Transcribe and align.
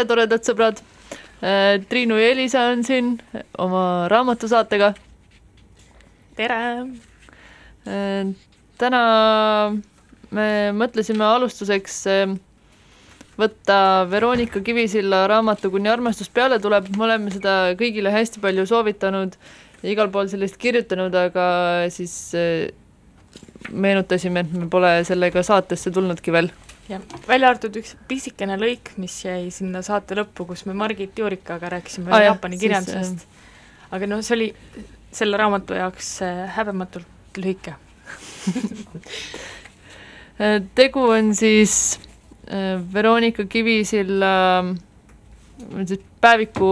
tere, 0.00 0.08
toredad 0.08 0.44
sõbrad. 0.46 0.80
Äh, 1.44 1.80
Triinu 1.88 2.16
ja 2.16 2.30
Elisa 2.32 2.68
on 2.72 2.84
siin 2.84 3.18
oma 3.58 4.08
raamatusaatega. 4.08 4.94
tere. 6.36 6.60
Äh, 7.86 8.30
täna 8.78 9.02
me 10.30 10.46
mõtlesime 10.72 11.24
alustuseks 11.24 12.06
äh, 12.08 12.32
võtta 13.36 14.06
Veronika 14.10 14.60
Kivisilla 14.60 15.26
raamatu 15.28 15.70
Kuni 15.70 15.88
armastus 15.88 16.28
peale 16.28 16.60
tuleb, 16.60 16.88
me 16.96 17.04
oleme 17.04 17.30
seda 17.30 17.74
kõigile 17.76 18.12
hästi 18.12 18.40
palju 18.40 18.66
soovitanud, 18.66 19.36
igal 19.82 20.08
pool 20.12 20.28
sellest 20.28 20.56
kirjutanud, 20.56 21.14
aga 21.14 21.88
siis 21.92 22.32
meenutasime, 23.70 24.44
et 24.44 24.52
me 24.52 24.68
pole 24.68 25.00
sellega 25.04 25.42
saatesse 25.44 25.92
tulnudki 25.92 26.32
veel 26.32 26.52
jah, 26.90 27.04
välja 27.28 27.50
arvatud 27.50 27.76
üks 27.80 27.94
pisikene 28.10 28.56
lõik, 28.60 28.92
mis 29.00 29.14
jäi 29.24 29.50
sinna 29.54 29.82
saate 29.86 30.18
lõppu, 30.18 30.48
kus 30.50 30.64
me 30.68 30.74
Margit 30.76 31.18
Juurikaga 31.18 31.70
rääkisime 31.76 32.12
ah, 32.12 32.24
Jaapani 32.26 32.58
jah, 32.58 32.64
kirjandusest. 32.64 33.26
aga 33.90 34.10
noh, 34.10 34.24
see 34.26 34.36
oli 34.36 34.50
selle 35.14 35.38
raamatu 35.40 35.78
jaoks 35.78 36.18
äh, 36.26 36.44
häbematult 36.58 37.40
lühike. 37.40 37.78
Äh, 40.40 40.62
tegu 40.72 41.02
on 41.12 41.34
siis 41.36 42.00
äh, 42.48 42.80
Veronika 42.94 43.44
Kivisilla 43.44 44.64
siis 45.84 46.00
päeviku 46.20 46.70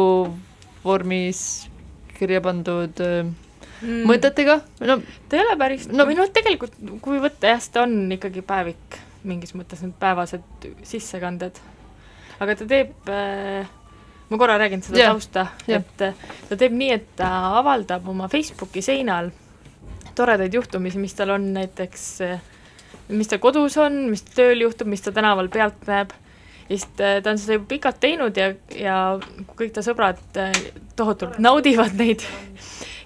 vormis 0.85 1.43
kirja 2.17 2.41
pandud 2.41 3.03
mm. 3.03 4.06
mõtetega, 4.09 4.59
no 4.88 4.99
ta 5.29 5.37
ei 5.37 5.44
ole 5.44 5.56
päris 5.61 5.85
no,, 5.93 6.06
või 6.09 6.17
noh, 6.19 6.31
tegelikult 6.32 6.79
kui 7.05 7.20
võtta 7.23 7.53
jah, 7.53 7.61
siis 7.61 7.75
ta 7.75 7.85
on 7.85 8.00
ikkagi 8.17 8.43
päevik 8.47 8.99
mingis 9.28 9.54
mõttes 9.56 9.82
need 9.84 9.96
päevased 10.00 10.69
sissekanded. 10.86 11.60
aga 12.38 12.54
ta 12.58 12.69
teeb 12.69 13.10
äh, 13.12 13.69
ma 14.28 14.38
korra 14.38 14.58
räägin 14.58 14.82
seda 14.82 14.98
yeah. 14.98 15.12
tausta 15.12 15.46
yeah., 15.69 15.82
et 15.82 16.02
äh, 16.02 16.14
ta 16.48 16.56
teeb 16.60 16.76
nii, 16.76 16.90
et 16.98 17.10
ta 17.16 17.30
avaldab 17.58 18.08
oma 18.08 18.28
Facebooki 18.28 18.82
seinal 18.84 19.30
toredaid 20.19 20.54
juhtumisi, 20.54 20.98
mis 20.98 21.14
tal 21.16 21.32
on 21.36 21.52
näiteks, 21.54 22.06
äh, 22.26 22.40
mis 23.08 23.30
tal 23.30 23.40
kodus 23.42 23.78
on, 23.80 24.04
mis 24.12 24.25
tööl 24.34 24.66
juhtub, 24.66 24.90
mis 24.90 25.04
ta 25.04 25.14
tänaval 25.14 25.48
pealt 25.52 25.86
näeb. 25.88 26.12
ja 26.69 26.76
siis 26.76 26.88
äh, 27.00 27.22
ta 27.22 27.32
on 27.32 27.40
seda 27.40 27.56
juba 27.56 27.70
pikalt 27.72 28.00
teinud 28.00 28.36
ja, 28.36 28.52
ja 28.76 28.96
kõik 29.56 29.72
ta 29.72 29.84
sõbrad 29.84 30.20
tohutult 30.96 31.38
naudivad 31.40 31.96
neid 31.96 32.24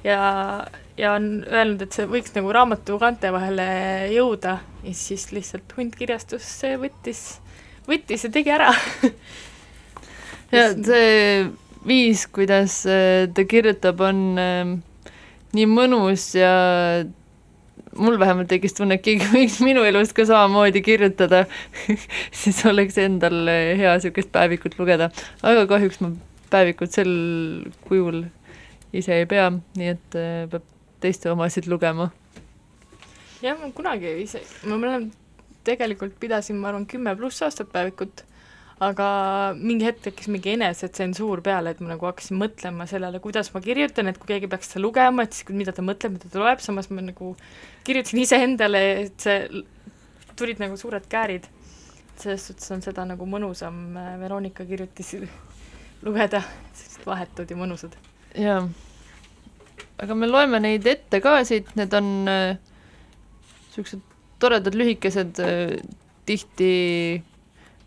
ja, 0.05 0.67
ja 1.03 1.17
on 1.19 1.29
öelnud, 1.49 1.83
et 1.83 1.97
see 1.97 2.07
võiks 2.11 2.35
nagu 2.37 2.53
raamatu 2.55 2.99
kaante 3.01 3.33
vahele 3.35 3.67
jõuda 4.13 4.59
ja 4.85 4.95
siis 4.97 5.29
lihtsalt 5.35 5.75
Hunt 5.77 5.97
kirjastus 5.99 6.47
võttis, 6.81 7.23
võttis 7.89 8.27
ja 8.27 8.31
tegi 8.35 8.55
ära 8.55 8.71
ja 10.55 10.69
see 10.77 11.49
viis, 11.87 12.27
kuidas 12.31 12.83
äh, 12.87 13.27
ta 13.35 13.47
kirjutab, 13.49 14.03
on 14.07 14.23
äh, 14.39 14.77
nii 15.57 15.69
mõnus 15.69 16.31
ja 16.39 16.53
mul 17.99 18.19
vähemalt 18.21 18.49
tekkis 18.49 18.77
tunne, 18.77 18.97
et 18.97 19.05
keegi 19.05 19.27
võiks 19.33 19.59
minu 19.65 19.83
elust 19.89 20.15
ka 20.17 20.27
samamoodi 20.29 20.85
kirjutada 20.85 21.45
siis 22.43 22.63
oleks 22.69 23.01
endal 23.03 23.43
äh, 23.51 23.73
hea 23.81 23.97
niisugust 23.97 24.31
päevikut 24.35 24.79
lugeda. 24.79 25.11
aga 25.43 25.67
kahjuks 25.71 26.01
ma 26.05 26.15
päevikut 26.53 26.95
sel 26.95 27.13
kujul 27.89 28.27
ise 28.93 29.17
ei 29.23 29.27
pea, 29.29 29.49
nii 29.51 29.97
et 29.97 30.21
äh, 30.21 30.45
peab 30.53 30.72
teiste 31.03 31.31
omasid 31.33 31.69
lugema. 31.71 32.11
jah, 33.43 33.59
ma 33.59 33.71
kunagi 33.75 34.17
ise, 34.23 34.43
ma 34.67 34.79
mäletan, 34.79 35.11
tegelikult 35.67 36.19
pidasin, 36.21 36.59
ma 36.59 36.73
arvan, 36.73 36.87
kümme 36.91 37.15
pluss 37.19 37.43
aastat 37.43 37.71
päevikut 37.75 38.25
aga 38.83 39.07
mingi 39.59 39.87
hetk 39.87 40.03
tekkis 40.07 40.29
mingi 40.33 40.55
enesetsensuur 40.57 41.43
peale, 41.45 41.73
et 41.75 41.81
ma 41.83 41.93
nagu 41.93 42.09
hakkasin 42.09 42.39
mõtlema 42.41 42.87
sellele, 42.91 43.21
kuidas 43.23 43.53
ma 43.55 43.63
kirjutan, 43.63 44.11
et 44.11 44.19
kui 44.19 44.33
keegi 44.33 44.51
peaks 44.51 44.73
seda 44.73 44.83
lugema, 44.83 45.27
et 45.27 45.37
siis 45.37 45.53
mida 45.55 45.75
ta 45.77 45.85
mõtleb, 45.87 46.17
mida 46.17 46.31
ta 46.33 46.43
loeb, 46.43 46.63
samas 46.65 46.91
ma 46.91 47.05
nagu 47.05 47.35
kirjutasin 47.87 48.23
iseendale, 48.25 48.83
et 49.07 49.27
see, 49.27 49.65
tulid 50.39 50.63
nagu 50.63 50.79
suured 50.81 51.07
käärid. 51.11 51.51
selles 52.23 52.45
suhtes 52.47 52.71
on 52.71 52.83
seda 52.85 53.03
nagu 53.09 53.27
mõnusam 53.27 53.97
äh, 53.99 54.15
Veronika 54.21 54.65
kirjutisi 54.69 55.23
lugeda, 56.07 56.43
sellised 56.75 57.07
vahetud 57.07 57.51
ja 57.51 57.57
mõnusad. 57.57 57.97
jaa. 58.39 58.67
Aga 60.03 60.17
me 60.19 60.31
loeme 60.31 60.63
neid 60.63 60.87
ette 60.91 61.21
ka 61.25 61.39
siit, 61.49 61.71
need 61.79 61.95
on 61.95 62.09
niisugused 62.27 64.01
äh, 64.01 64.09
toredad 64.43 64.75
lühikesed 64.75 65.39
äh,, 65.43 65.77
tihti 66.27 66.73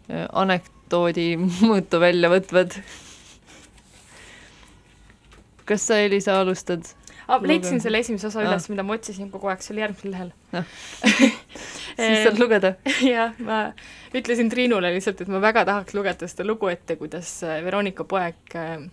äh, 0.10 0.28
anek-, 0.32 0.72
toodi 0.92 1.34
mõõtu 1.68 2.00
välja 2.02 2.32
võtvad. 2.32 2.78
kas 5.66 5.88
sa, 5.90 5.98
Elisa, 5.98 6.40
alustad? 6.42 6.86
ah,. 7.28 7.42
leidsin 7.42 7.82
selle 7.82 8.00
esimese 8.04 8.30
osa 8.30 8.44
üles 8.44 8.68
ah., 8.68 8.72
mida 8.74 8.86
ma 8.86 8.98
otsisin 8.98 9.32
kogu 9.34 9.50
aeg, 9.50 9.64
see 9.66 9.74
oli 9.74 9.84
järgmisel 9.86 10.14
lehel 10.14 10.34
ah. 10.54 10.68
siis 11.98 12.22
saad 12.28 12.40
lugeda. 12.42 12.76
jah, 13.16 13.34
ma 13.42 13.64
ütlesin 14.16 14.52
Triinule 14.54 14.94
lihtsalt, 14.96 15.26
et 15.26 15.32
ma 15.32 15.42
väga 15.44 15.66
tahaks 15.68 15.98
lugeda 15.98 16.30
seda 16.32 16.48
lugu 16.48 16.70
ette, 16.72 17.00
kuidas 17.02 17.38
äh, 17.48 17.60
Veronika 17.66 18.08
poeg 18.08 18.56
äh, 18.56 18.86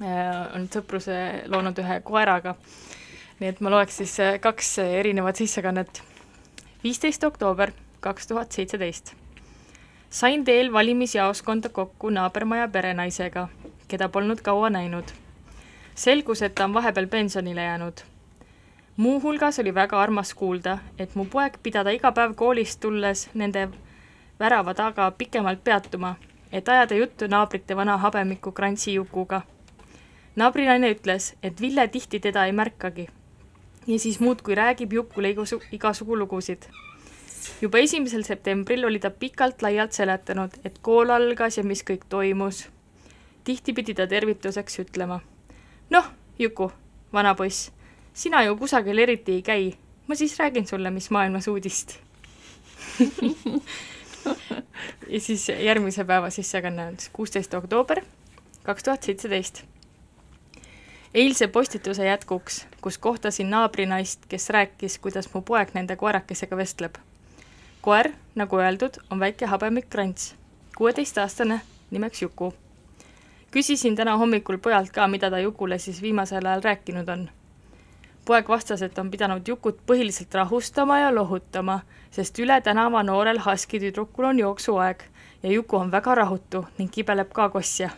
on 0.00 0.68
sõpruse 0.72 1.16
loonud 1.46 1.78
ühe 1.78 2.00
koeraga. 2.00 2.54
nii 3.40 3.48
et 3.48 3.60
ma 3.60 3.70
loeks 3.70 3.96
siis 3.96 4.20
äh, 4.20 4.38
kaks 4.40 4.78
erinevat 4.78 5.36
sissekannet. 5.36 6.02
viisteist 6.84 7.24
oktoober 7.24 7.72
kaks 8.00 8.26
tuhat 8.26 8.52
seitseteist 8.52 9.14
sain 10.12 10.44
teel 10.44 10.72
valimisjaoskonda 10.72 11.68
kokku 11.68 12.10
naabermaja 12.10 12.68
perenaisega, 12.68 13.48
keda 13.88 14.08
polnud 14.08 14.40
kaua 14.40 14.70
näinud. 14.70 15.04
selgus, 15.94 16.42
et 16.42 16.54
ta 16.54 16.64
on 16.64 16.74
vahepeal 16.74 17.06
pensionile 17.06 17.62
jäänud. 17.62 18.00
muuhulgas 18.96 19.58
oli 19.58 19.74
väga 19.74 20.02
armas 20.02 20.34
kuulda, 20.34 20.78
et 20.98 21.14
mu 21.14 21.24
poeg 21.24 21.56
pidada 21.62 21.90
iga 21.90 22.12
päev 22.12 22.34
koolist 22.34 22.80
tulles 22.80 23.30
nende 23.34 23.68
värava 24.40 24.74
taga 24.74 25.10
pikemalt 25.10 25.64
peatuma, 25.64 26.14
et 26.52 26.68
ajada 26.68 26.94
juttu 26.94 27.26
naabrite 27.26 27.76
vana 27.76 27.96
habemiku 27.96 28.52
Krantsi 28.52 28.94
Jukuga. 28.94 29.40
Naabrinaine 30.36 30.92
ütles, 30.94 31.34
et 31.42 31.60
Ville 31.60 31.88
tihti 31.88 32.20
teda 32.20 32.46
ei 32.46 32.52
märkagi. 32.52 33.08
ja 33.86 33.98
siis 33.98 34.20
muudkui 34.20 34.54
räägib 34.54 34.92
Jukule 34.92 35.30
igasugu, 35.30 35.64
igasugu 35.72 36.18
lugusid 36.18 36.68
juba 37.60 37.78
esimesel 37.78 38.24
septembril 38.24 38.84
oli 38.84 38.98
ta 38.98 39.10
pikalt-laialt 39.10 39.92
seletanud, 39.92 40.50
et 40.64 40.78
kool 40.82 41.10
algas 41.10 41.58
ja 41.58 41.64
mis 41.64 41.82
kõik 41.82 42.04
toimus. 42.08 42.68
tihti 43.44 43.72
pidi 43.72 43.94
ta 43.94 44.06
tervituseks 44.06 44.78
ütlema. 44.78 45.20
noh, 45.90 46.04
Juku, 46.38 46.72
vana 47.12 47.34
poiss, 47.34 47.70
sina 48.14 48.42
ju 48.42 48.56
kusagil 48.56 48.98
eriti 48.98 49.32
ei 49.32 49.42
käi, 49.42 49.74
ma 50.06 50.14
siis 50.14 50.38
räägin 50.38 50.66
sulle, 50.66 50.90
mis 50.90 51.10
maailmas 51.10 51.48
uudist 51.48 51.98
ja 55.12 55.20
siis 55.20 55.48
järgmise 55.48 56.04
päeva 56.04 56.30
sissekanne 56.30 56.86
on 56.86 56.98
siis 56.98 57.10
kuusteist 57.12 57.54
oktoober 57.54 58.02
kaks 58.62 58.82
tuhat 58.82 59.02
seitseteist. 59.02 59.64
Eilse 61.14 61.48
postituse 61.48 62.06
jätkuks, 62.06 62.66
kus 62.80 62.98
kohtasin 62.98 63.50
naabrinaist, 63.50 64.26
kes 64.28 64.50
rääkis, 64.50 64.98
kuidas 64.98 65.34
mu 65.34 65.42
poeg 65.42 65.74
nende 65.74 65.96
koerakesega 65.96 66.56
vestleb 66.56 66.96
koer, 67.82 68.12
nagu 68.34 68.58
öeldud, 68.62 68.96
on 69.10 69.20
väike 69.20 69.46
habemik 69.46 69.88
krants, 69.90 70.34
kuueteistaastane, 70.76 71.60
nimeks 71.90 72.22
Juku. 72.22 72.54
küsisin 73.50 73.96
täna 73.96 74.16
hommikul 74.16 74.58
pojalt 74.58 74.90
ka, 74.90 75.08
mida 75.08 75.30
ta 75.30 75.38
Jukule 75.38 75.78
siis 75.78 76.02
viimasel 76.02 76.46
ajal 76.46 76.62
rääkinud 76.62 77.08
on. 77.08 77.30
poeg 78.24 78.48
vastas, 78.48 78.82
et 78.82 78.98
on 78.98 79.10
pidanud 79.10 79.48
Jukut 79.48 79.80
põhiliselt 79.86 80.34
rahustama 80.34 80.98
ja 80.98 81.14
lohutama, 81.14 81.80
sest 82.10 82.38
üle 82.38 82.60
tänava 82.60 83.02
noorel 83.02 83.40
husky 83.46 83.80
tüdrukul 83.80 84.24
on 84.24 84.38
jooksuaeg 84.38 85.02
ja 85.42 85.50
Juku 85.50 85.76
on 85.76 85.90
väga 85.90 86.14
rahutu 86.14 86.66
ning 86.78 86.90
kibeleb 86.90 87.32
ka 87.32 87.48
kossja 87.48 87.90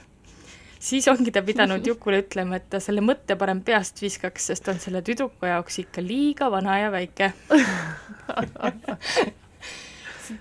siis 0.85 1.09
ongi 1.09 1.33
ta 1.33 1.41
pidanud 1.45 1.87
Jukule 1.87 2.21
ütlema, 2.25 2.61
et 2.61 2.69
ta 2.73 2.81
selle 2.83 3.01
mõtte 3.05 3.39
parem 3.41 3.63
peast 3.65 4.03
viskaks, 4.05 4.51
sest 4.53 4.69
on 4.69 4.83
selle 4.83 5.01
tüdruku 5.07 5.49
jaoks 5.49 5.81
ikka 5.87 6.05
liiga 6.05 6.51
vana 6.53 6.77
ja 6.83 6.93
väike 6.93 7.33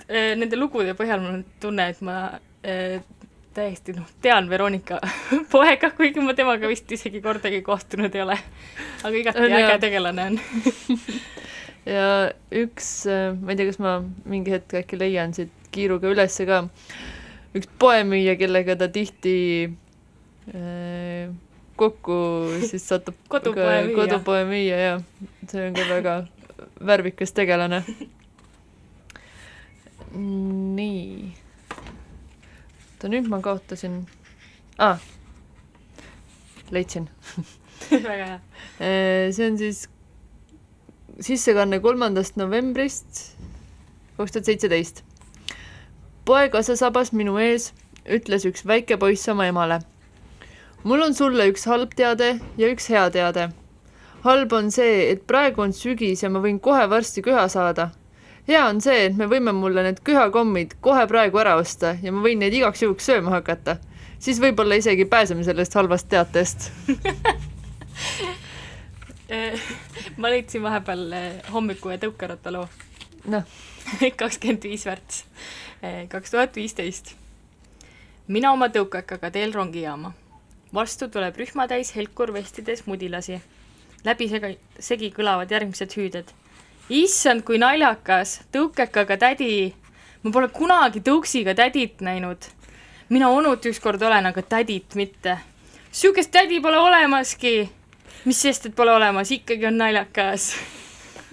Äh, 0.08 0.34
nende 0.40 0.56
lugude 0.56 0.94
põhjal 0.96 1.22
mul 1.22 1.40
on 1.40 1.44
tunne, 1.62 1.90
et 1.92 2.00
ma 2.06 2.16
äh, 2.64 3.02
täiesti 3.56 3.96
noh, 3.98 4.08
tean 4.24 4.48
Veronika 4.52 5.00
poega, 5.54 5.92
kuigi 5.96 6.24
ma 6.24 6.36
temaga 6.38 6.70
vist 6.72 6.92
isegi 6.96 7.20
kordagi 7.24 7.60
kohtunud 7.66 8.16
ei 8.16 8.24
ole. 8.24 8.38
aga 9.04 9.20
igati 9.20 9.44
äge 9.44 9.60
ja. 9.60 9.80
tegelane 9.82 10.28
on 10.32 10.40
ja 11.96 12.06
üks, 12.64 12.94
äh, 13.12 13.34
ma 13.36 13.54
ei 13.54 13.60
tea, 13.60 13.74
kas 13.74 13.82
ma 13.84 13.98
mingi 14.30 14.56
hetk 14.56 14.80
äkki 14.84 15.00
leian 15.02 15.36
siit 15.36 15.52
kiiruga 15.76 16.12
ülesse 16.14 16.48
ka, 16.48 16.64
üks 17.58 17.68
poemüüja, 17.82 18.38
kellega 18.40 18.78
ta 18.80 18.88
tihti 18.94 19.36
kokku 21.76 22.16
siis 22.68 22.88
satub 22.88 23.16
kodupoe 23.34 23.78
müüja, 23.86 23.96
kodupoe 23.96 24.44
müüja 24.50 24.82
ja 24.82 24.98
see 25.50 25.68
on 25.68 25.78
ka 25.78 25.88
väga 25.90 26.16
värvikas 26.84 27.32
tegelane 27.34 27.84
nii. 30.78 31.34
oota, 32.94 33.10
nüüd 33.10 33.30
ma 33.32 33.40
kaotasin 33.44 34.04
ah,, 34.78 35.02
leidsin 36.72 37.10
väga 38.08 38.28
hea. 38.28 38.40
Äh, 38.80 39.32
see 39.34 39.48
on 39.50 39.58
siis 39.58 39.88
sissekanne 41.24 41.80
kolmandast 41.82 42.38
novembrist 42.38 43.34
kaks 44.18 44.32
tuhat 44.32 44.46
seitseteist. 44.46 45.04
poeg 46.26 46.54
asesabas 46.56 47.12
minu 47.12 47.36
ees, 47.42 47.72
ütles 48.06 48.46
üks 48.48 48.66
väike 48.68 48.98
poiss 49.02 49.28
oma 49.30 49.48
emale. 49.50 49.82
Mul 50.84 51.02
on 51.02 51.14
sulle 51.14 51.48
üks 51.52 51.66
halb 51.70 51.94
teade 51.96 52.40
ja 52.58 52.70
üks 52.72 52.90
hea 52.90 53.10
teade. 53.10 53.50
halb 54.24 54.54
on 54.54 54.72
see, 54.72 55.12
et 55.12 55.28
praegu 55.28 55.62
on 55.62 55.74
sügis 55.74 56.24
ja 56.24 56.30
ma 56.30 56.40
võin 56.44 56.60
kohe 56.60 56.88
varsti 56.90 57.22
köha 57.22 57.48
saada 57.48 57.90
hea 58.48 58.66
on 58.68 58.82
see, 58.84 59.06
et 59.08 59.16
me 59.18 59.28
võime 59.32 59.54
mulle 59.56 59.84
need 59.86 60.00
köhakommid 60.04 60.78
kohe 60.84 61.08
praegu 61.08 61.40
ära 61.40 61.56
osta 61.60 61.96
ja 62.02 62.12
ma 62.12 62.24
võin 62.26 62.40
neid 62.44 62.54
igaks 62.54 62.84
juhuks 62.84 63.06
sööma 63.08 63.32
hakata. 63.38 63.78
siis 64.20 64.40
võib-olla 64.40 64.76
isegi 64.80 65.06
pääseme 65.06 65.44
sellest 65.44 65.74
halvast 65.74 66.10
teatest 66.10 66.72
ma 70.18 70.30
leidsin 70.30 70.64
vahepeal 70.64 71.12
eh, 71.12 71.52
hommiku 71.54 71.90
ja 71.94 71.98
tõukerattaloo. 72.02 72.68
noh. 73.32 73.44
kakskümmend 74.22 74.64
viis 74.64 74.86
värts, 74.88 75.26
eh, 75.82 76.08
kaks 76.10 76.32
tuhat 76.32 76.56
viisteist. 76.56 77.16
mina 78.28 78.52
oma 78.52 78.68
tõukekaga 78.68 79.32
teel 79.32 79.54
rongijaama. 79.54 80.14
Vastu 80.74 81.08
tuleb 81.08 81.36
rühmatäis 81.38 81.96
helkurvestides 81.96 82.86
mudilasi. 82.86 83.42
läbi 84.06 84.30
sega, 84.30 84.54
segi 84.80 85.14
kõlavad 85.16 85.52
järgmised 85.52 85.94
hüüded 85.98 86.34
issand, 86.92 87.44
kui 87.48 87.60
naljakas, 87.62 88.42
tõukekaga 88.52 89.18
tädi. 89.18 89.74
ma 90.24 90.32
pole 90.32 90.48
kunagi 90.48 91.00
tõuksiga 91.00 91.56
tädit 91.56 92.02
näinud. 92.02 92.38
mina 93.10 93.30
onut 93.30 93.66
ükskord 93.66 94.02
olen, 94.02 94.26
aga 94.26 94.42
tädit 94.42 94.96
mitte. 94.96 95.38
sihukest 95.92 96.32
tädi 96.32 96.60
pole 96.60 96.78
olemaski. 96.78 97.70
mis 98.26 98.42
sest, 98.42 98.66
et 98.66 98.76
pole 98.76 98.92
olemas, 98.92 99.32
ikkagi 99.32 99.66
on 99.66 99.78
naljakas 99.78 100.56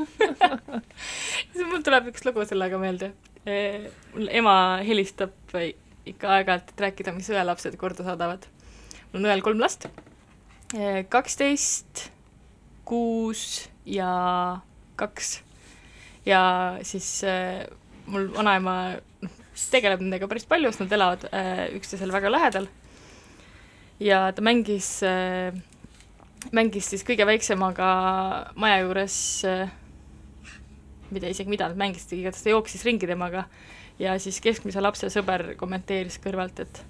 siis 1.52 1.66
mul 1.66 1.82
tuleb 1.84 2.08
üks 2.08 2.24
lugu 2.24 2.44
sellega 2.44 2.78
meelde. 2.78 3.12
mul 4.14 4.28
ema 4.30 4.80
helistab 4.86 5.32
ikka 6.06 6.28
aeg-ajalt, 6.28 6.70
et 6.70 6.80
rääkida, 6.80 7.12
mis 7.12 7.28
õelapsed 7.30 7.76
korda 7.76 8.04
saadavad. 8.04 8.46
Mul 9.10 9.20
on 9.22 9.28
õel 9.30 9.42
kolm 9.44 9.60
last, 9.62 9.88
kaksteist, 11.10 12.10
kuus 12.86 13.68
ja 13.86 14.10
kaks. 14.98 15.40
ja 16.26 16.42
siis 16.82 17.08
äh, 17.24 17.64
mul 18.06 18.28
vanaema 18.34 18.74
noh, 19.22 19.32
tegeleb 19.70 20.02
nendega 20.02 20.28
päris 20.30 20.46
palju, 20.48 20.70
sest 20.70 20.84
nad 20.84 20.94
elavad 20.98 21.26
äh, 21.30 21.66
üksteisele 21.78 22.14
väga 22.14 22.32
lähedal. 22.32 22.68
ja 24.00 24.30
ta 24.32 24.42
mängis 24.42 25.02
äh,, 25.06 25.54
mängis 26.52 26.90
siis 26.92 27.04
kõige 27.06 27.26
väiksemaga 27.28 27.90
maja 28.56 28.80
juures 28.84 29.18
äh, 29.48 29.68
mida 31.10 31.30
isegi, 31.30 31.50
mida 31.50 31.68
nad 31.68 31.78
mängisid, 31.78 32.18
igatahes 32.18 32.44
ta 32.44 32.54
jooksis 32.54 32.84
ringi 32.86 33.08
temaga 33.10 33.46
ja 34.00 34.16
siis 34.22 34.40
keskmise 34.42 34.80
lapse 34.82 35.10
sõber 35.12 35.54
kommenteeris 35.60 36.18
kõrvalt, 36.22 36.62
et 36.62 36.82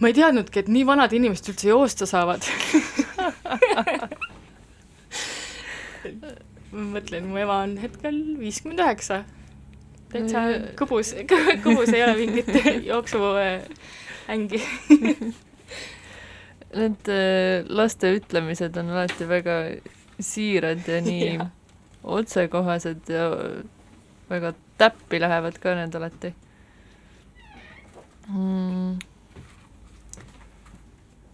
ma 0.00 0.10
ei 0.10 0.16
teadnudki, 0.16 0.60
et 0.62 0.68
nii 0.72 0.84
vanad 0.88 1.12
inimesed 1.16 1.52
üldse 1.52 1.68
joosta 1.70 2.06
saavad. 2.08 2.42
Ma 6.76 6.82
mõtlen, 6.96 7.24
mu 7.30 7.38
ema 7.40 7.62
on 7.64 7.76
hetkel 7.80 8.16
viiskümmend 8.40 8.82
üheksa. 8.84 9.22
täitsa 10.12 10.42
kõbus, 10.78 11.14
kõbus 11.64 11.92
ei 11.94 12.02
ole 12.04 12.14
mingit 12.20 12.50
jooksuängi 12.90 14.60
Need 16.76 17.08
äh, 17.08 17.64
laste 17.72 18.10
ütlemised 18.18 18.76
on 18.76 18.90
alati 18.92 19.24
väga 19.28 19.54
siirad 20.20 20.88
ja 20.88 21.00
nii 21.04 21.28
Jaa. 21.36 21.46
otsekohased 22.02 23.08
ja 23.08 23.30
väga 24.30 24.52
täppi 24.78 25.20
lähevad 25.22 25.58
ka 25.62 25.74
need 25.78 25.94
alati. 25.94 26.34
Mm.. 28.28 28.98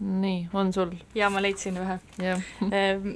Nii, 0.03 0.49
on 0.53 0.73
sul? 0.73 0.91
ja 1.15 1.31
ma 1.31 1.43
leidsin 1.43 1.79
ühe. 1.79 1.99
Ehm, 2.23 3.09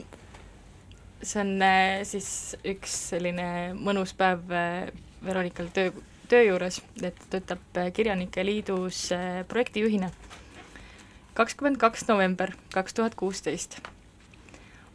see 1.23 1.41
on 1.43 1.63
äh, 1.63 2.03
siis 2.07 2.29
üks 2.67 2.95
selline 3.11 3.49
mõnus 3.79 4.15
päev 4.17 4.53
äh, 4.55 4.93
Veronikal 5.25 5.71
töö, 5.75 5.91
töö 6.31 6.45
juures, 6.45 6.81
et 7.03 7.17
ta 7.19 7.37
töötab 7.37 7.81
äh, 7.81 7.91
Kirjanike 7.93 8.45
Liidus 8.47 9.09
projektijuhina. 9.49 10.11
kakskümmend 11.35 11.77
kaks 11.77 12.09
november 12.09 12.53
kaks 12.73 12.95
tuhat 12.95 13.15
kuusteist. 13.15 13.81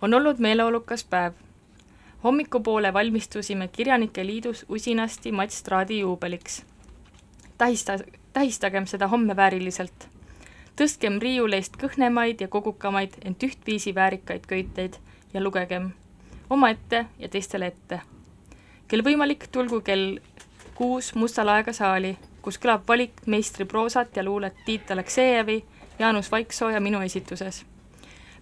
on 0.02 0.14
olnud 0.14 0.40
meeleolukas 0.40 1.04
päev. 1.04 1.34
hommikupoole 2.24 2.94
valmistusime 2.94 3.68
Kirjanike 3.68 4.26
Liidus 4.26 4.66
usinasti 4.70 5.32
Mats 5.32 5.58
Straadi 5.58 6.00
juubeliks. 6.00 6.64
tähista, 7.58 8.00
tähistagem 8.34 8.86
seda 8.86 9.08
homme 9.08 9.36
vääriliselt 9.36 10.11
tõstkem 10.76 11.20
riiuleist 11.22 11.78
kõhnemaid 11.78 12.42
ja 12.42 12.48
kogukamaid, 12.48 13.18
ent 13.26 13.44
ühtviisi 13.44 13.96
väärikaid 13.96 14.48
köiteid 14.48 14.98
ja 15.34 15.44
lugegem 15.44 15.92
omaette 16.50 17.06
ja 17.20 17.30
teistele 17.30 17.68
ette. 17.68 18.02
kel 18.88 19.04
võimalik, 19.04 19.48
tulgu 19.52 19.82
kell 19.82 20.20
kuus 20.76 21.16
Musta 21.16 21.46
laega 21.46 21.74
saali, 21.74 22.18
kus 22.42 22.58
kõlab 22.60 22.84
valik 22.88 23.22
meistri 23.26 23.66
proosat 23.66 24.16
ja 24.16 24.24
luulet 24.24 24.56
Tiit 24.66 24.92
Aleksejevi, 24.92 25.64
Jaanus 26.00 26.32
Vaiksoo 26.32 26.70
ja 26.70 26.80
minu 26.80 27.02
esituses. 27.02 27.66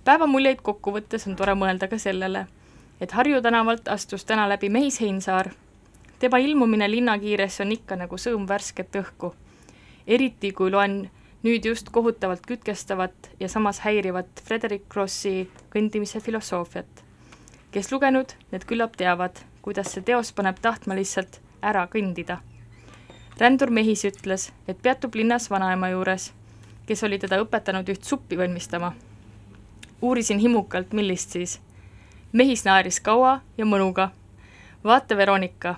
päeva 0.03 0.27
muljeid 0.27 0.61
kokku 0.61 0.91
võttes 0.91 1.27
on 1.27 1.35
tore 1.35 1.53
mõelda 1.53 1.87
ka 1.87 1.97
sellele, 1.97 2.47
et 3.01 3.11
Harju 3.11 3.41
tänavalt 3.41 3.87
astus 3.87 4.25
täna 4.25 4.49
läbi 4.49 4.69
Mehis 4.69 5.01
Heinsaar. 5.01 5.49
tema 6.19 6.37
ilmumine 6.37 6.91
linnakiiresse 6.91 7.63
on 7.63 7.71
ikka 7.71 7.95
nagu 7.95 8.15
sõõm 8.15 8.47
värsket 8.47 8.95
õhku. 8.95 9.33
eriti 10.07 10.51
kui 10.51 10.71
loen 10.71 11.09
nüüd 11.43 11.65
just 11.65 11.89
kohutavalt 11.89 12.45
kütkestavat 12.45 13.29
ja 13.39 13.49
samas 13.49 13.79
häirivat 13.79 14.41
Frederick 14.43 14.89
Crossi 14.91 15.49
kõndimise 15.71 16.19
filosoofiat. 16.19 17.03
kes 17.71 17.91
lugenud, 17.91 18.33
need 18.51 18.65
küllap 18.65 18.97
teavad, 18.97 19.39
kuidas 19.61 19.93
see 19.93 20.01
teos 20.01 20.31
paneb 20.33 20.57
tahtma 20.61 20.95
lihtsalt 20.95 21.39
ära 21.61 21.87
kõndida. 21.87 22.37
rändur 23.39 23.69
Mehis 23.69 24.03
ütles, 24.03 24.51
et 24.67 24.81
peatub 24.81 25.15
linnas 25.15 25.49
vanaema 25.49 25.89
juures, 25.89 26.33
kes 26.85 27.03
oli 27.03 27.19
teda 27.19 27.39
õpetanud 27.39 27.89
üht 27.89 28.03
suppi 28.03 28.37
valmistama. 28.37 28.93
uurisin 30.01 30.39
himukalt, 30.39 30.93
millist 30.93 31.29
siis. 31.29 31.59
Mehis 32.33 32.65
naeris 32.65 32.99
kaua 32.99 33.41
ja 33.57 33.65
mõnuga. 33.65 34.09
vaata, 34.83 35.17
Veronika, 35.17 35.75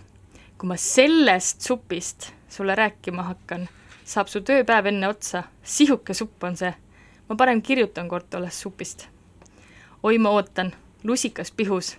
kui 0.58 0.68
ma 0.68 0.76
sellest 0.78 1.62
supist 1.62 2.34
sulle 2.50 2.76
rääkima 2.76 3.24
hakkan 3.24 3.70
saab 4.12 4.28
su 4.28 4.42
tööpäev 4.44 4.90
enne 4.92 5.08
otsa, 5.08 5.46
sihuke 5.64 6.14
supp 6.18 6.44
on 6.44 6.58
see. 6.60 6.74
ma 7.30 7.36
parem 7.40 7.62
kirjutan 7.64 8.10
kord 8.12 8.28
tollest 8.30 8.64
supist. 8.66 9.08
oi, 10.04 10.18
ma 10.18 10.30
ootan, 10.36 10.74
lusikas 11.04 11.52
pihus. 11.52 11.98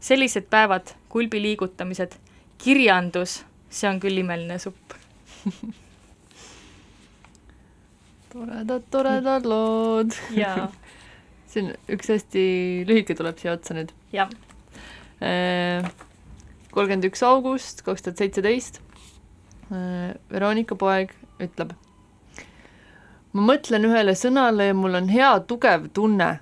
sellised 0.00 0.50
päevad, 0.50 0.92
kulbi 1.08 1.40
liigutamised, 1.42 2.16
kirjandus, 2.58 3.44
see 3.70 3.88
on 3.88 4.00
küll 4.00 4.20
imeline 4.20 4.58
supp. 4.58 4.96
toredad, 8.32 8.82
toredad 8.90 9.48
lood. 9.48 10.12
see 10.36 11.62
on 11.64 11.72
üks 11.88 12.12
hästi 12.12 12.44
lühike 12.88 13.16
tuleb 13.16 13.40
siia 13.40 13.56
otsa 13.56 13.78
nüüd. 13.78 13.96
jah, 14.12 14.28
kolmkümmend 16.70 17.08
üks 17.08 17.24
august 17.24 17.82
kaks 17.86 18.04
tuhat 18.04 18.20
seitseteist. 18.20 18.80
Veronika 19.70 20.74
poeg 20.74 21.12
ütleb. 21.40 21.72
ma 23.32 23.40
mõtlen 23.52 23.84
ühele 23.88 24.14
sõnale 24.18 24.70
ja 24.70 24.74
mul 24.74 24.94
on 24.94 25.08
hea 25.08 25.40
tugev 25.40 25.88
tunne. 25.94 26.40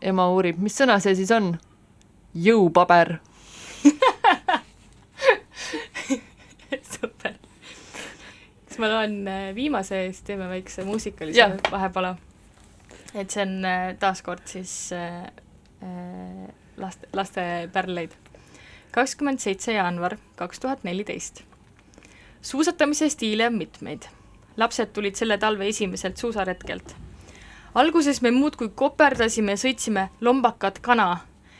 ema 0.00 0.28
uurib, 0.30 0.58
mis 0.58 0.76
sõna 0.80 0.98
see 1.00 1.14
siis 1.14 1.30
on? 1.30 1.58
jõupaber. 2.34 3.18
super. 6.94 7.34
kas 8.68 8.78
ma 8.78 8.88
loen 8.90 9.28
äh, 9.28 9.54
viimase 9.54 9.96
ja 9.96 10.12
siis 10.12 10.22
teeme 10.26 10.48
väikse 10.48 10.84
muusikalise 10.84 11.38
Jah. 11.38 11.52
vahepala? 11.70 12.16
et 13.14 13.30
see 13.30 13.42
on 13.44 13.64
äh, 13.64 13.94
taaskord 14.00 14.46
siis 14.50 14.92
äh, 14.92 15.22
äh, 15.84 16.48
laste, 16.76 17.08
laste 17.12 17.42
pärleid. 17.72 18.12
kakskümmend 18.94 19.38
seitse 19.42 19.72
jaanuar 19.74 20.16
kaks 20.36 20.60
tuhat 20.60 20.84
neliteist. 20.84 21.44
Suusatamise 22.44 23.08
stiile 23.08 23.46
on 23.48 23.56
mitmeid. 23.58 24.02
lapsed 24.56 24.92
tulid 24.92 25.16
selle 25.18 25.38
talve 25.38 25.68
esimeselt 25.68 26.16
suusaretkelt. 26.16 26.94
alguses 27.74 28.22
me 28.22 28.30
muudkui 28.30 28.68
koperdasime 28.74 29.56
ja 29.56 29.62
sõitsime 29.64 30.08
lombakat 30.20 30.78
kana, 30.78 31.18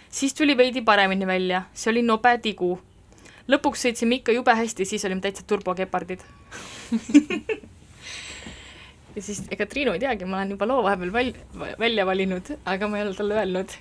siis 0.09 0.35
tuli 0.35 0.57
veidi 0.57 0.83
paremini 0.83 1.27
välja, 1.27 1.63
see 1.73 1.91
oli 1.91 2.03
nobe 2.03 2.39
tigu 2.39 2.79
lõpuks 3.49 3.87
sõitsime 3.87 4.21
ikka 4.21 4.33
jube 4.33 4.55
hästi, 4.55 4.85
siis 4.85 5.05
olime 5.05 5.21
täitsa 5.21 5.43
turbokepardid 5.47 6.21
ja 9.17 9.23
siis 9.23 9.43
ega 9.53 9.67
Triinu 9.67 9.95
ei 9.95 10.03
teagi, 10.03 10.27
ma 10.29 10.41
olen 10.41 10.55
juba 10.55 10.69
loo 10.69 10.83
vahepeal 10.87 11.13
val-, 11.15 11.35
välja 11.81 12.07
valinud, 12.07 12.55
aga 12.65 12.89
ma 12.89 12.99
ei 12.99 13.07
ole 13.07 13.15
talle 13.19 13.39
öelnud. 13.41 13.77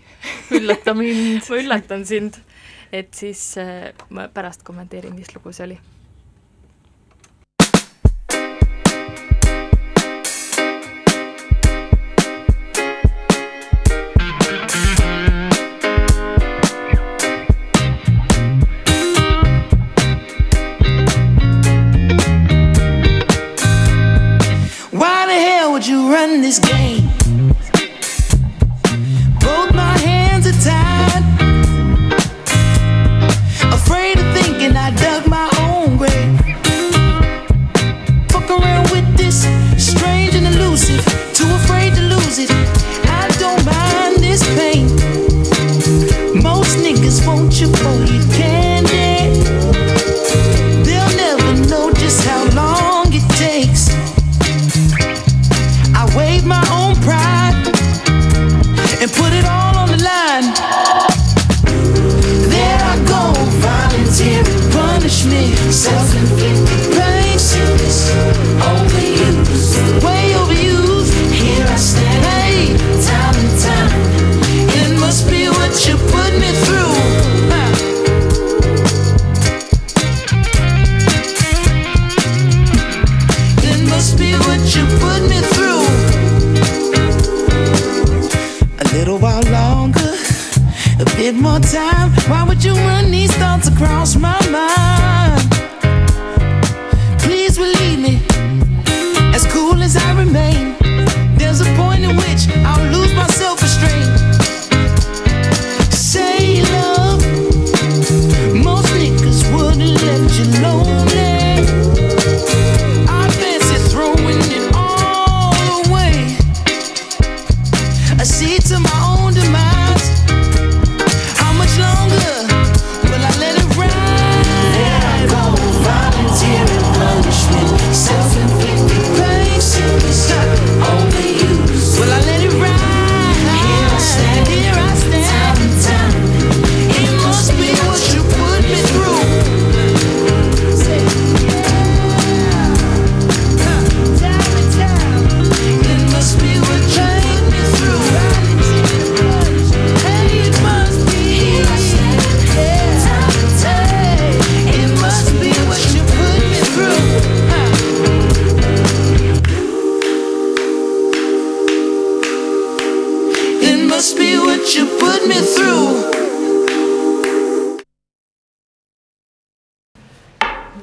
üllata 0.59 0.93
mind. 0.97 1.41
ma 1.49 1.59
üllatan 1.61 2.05
sind, 2.09 2.37
et 2.93 3.13
siis 3.17 3.41
äh, 3.61 3.91
ma 4.13 4.27
pärast 4.33 4.63
kommenteerin, 4.67 5.15
mis 5.17 5.33
lugu 5.35 5.53
see 5.55 5.67
oli. 5.69 5.79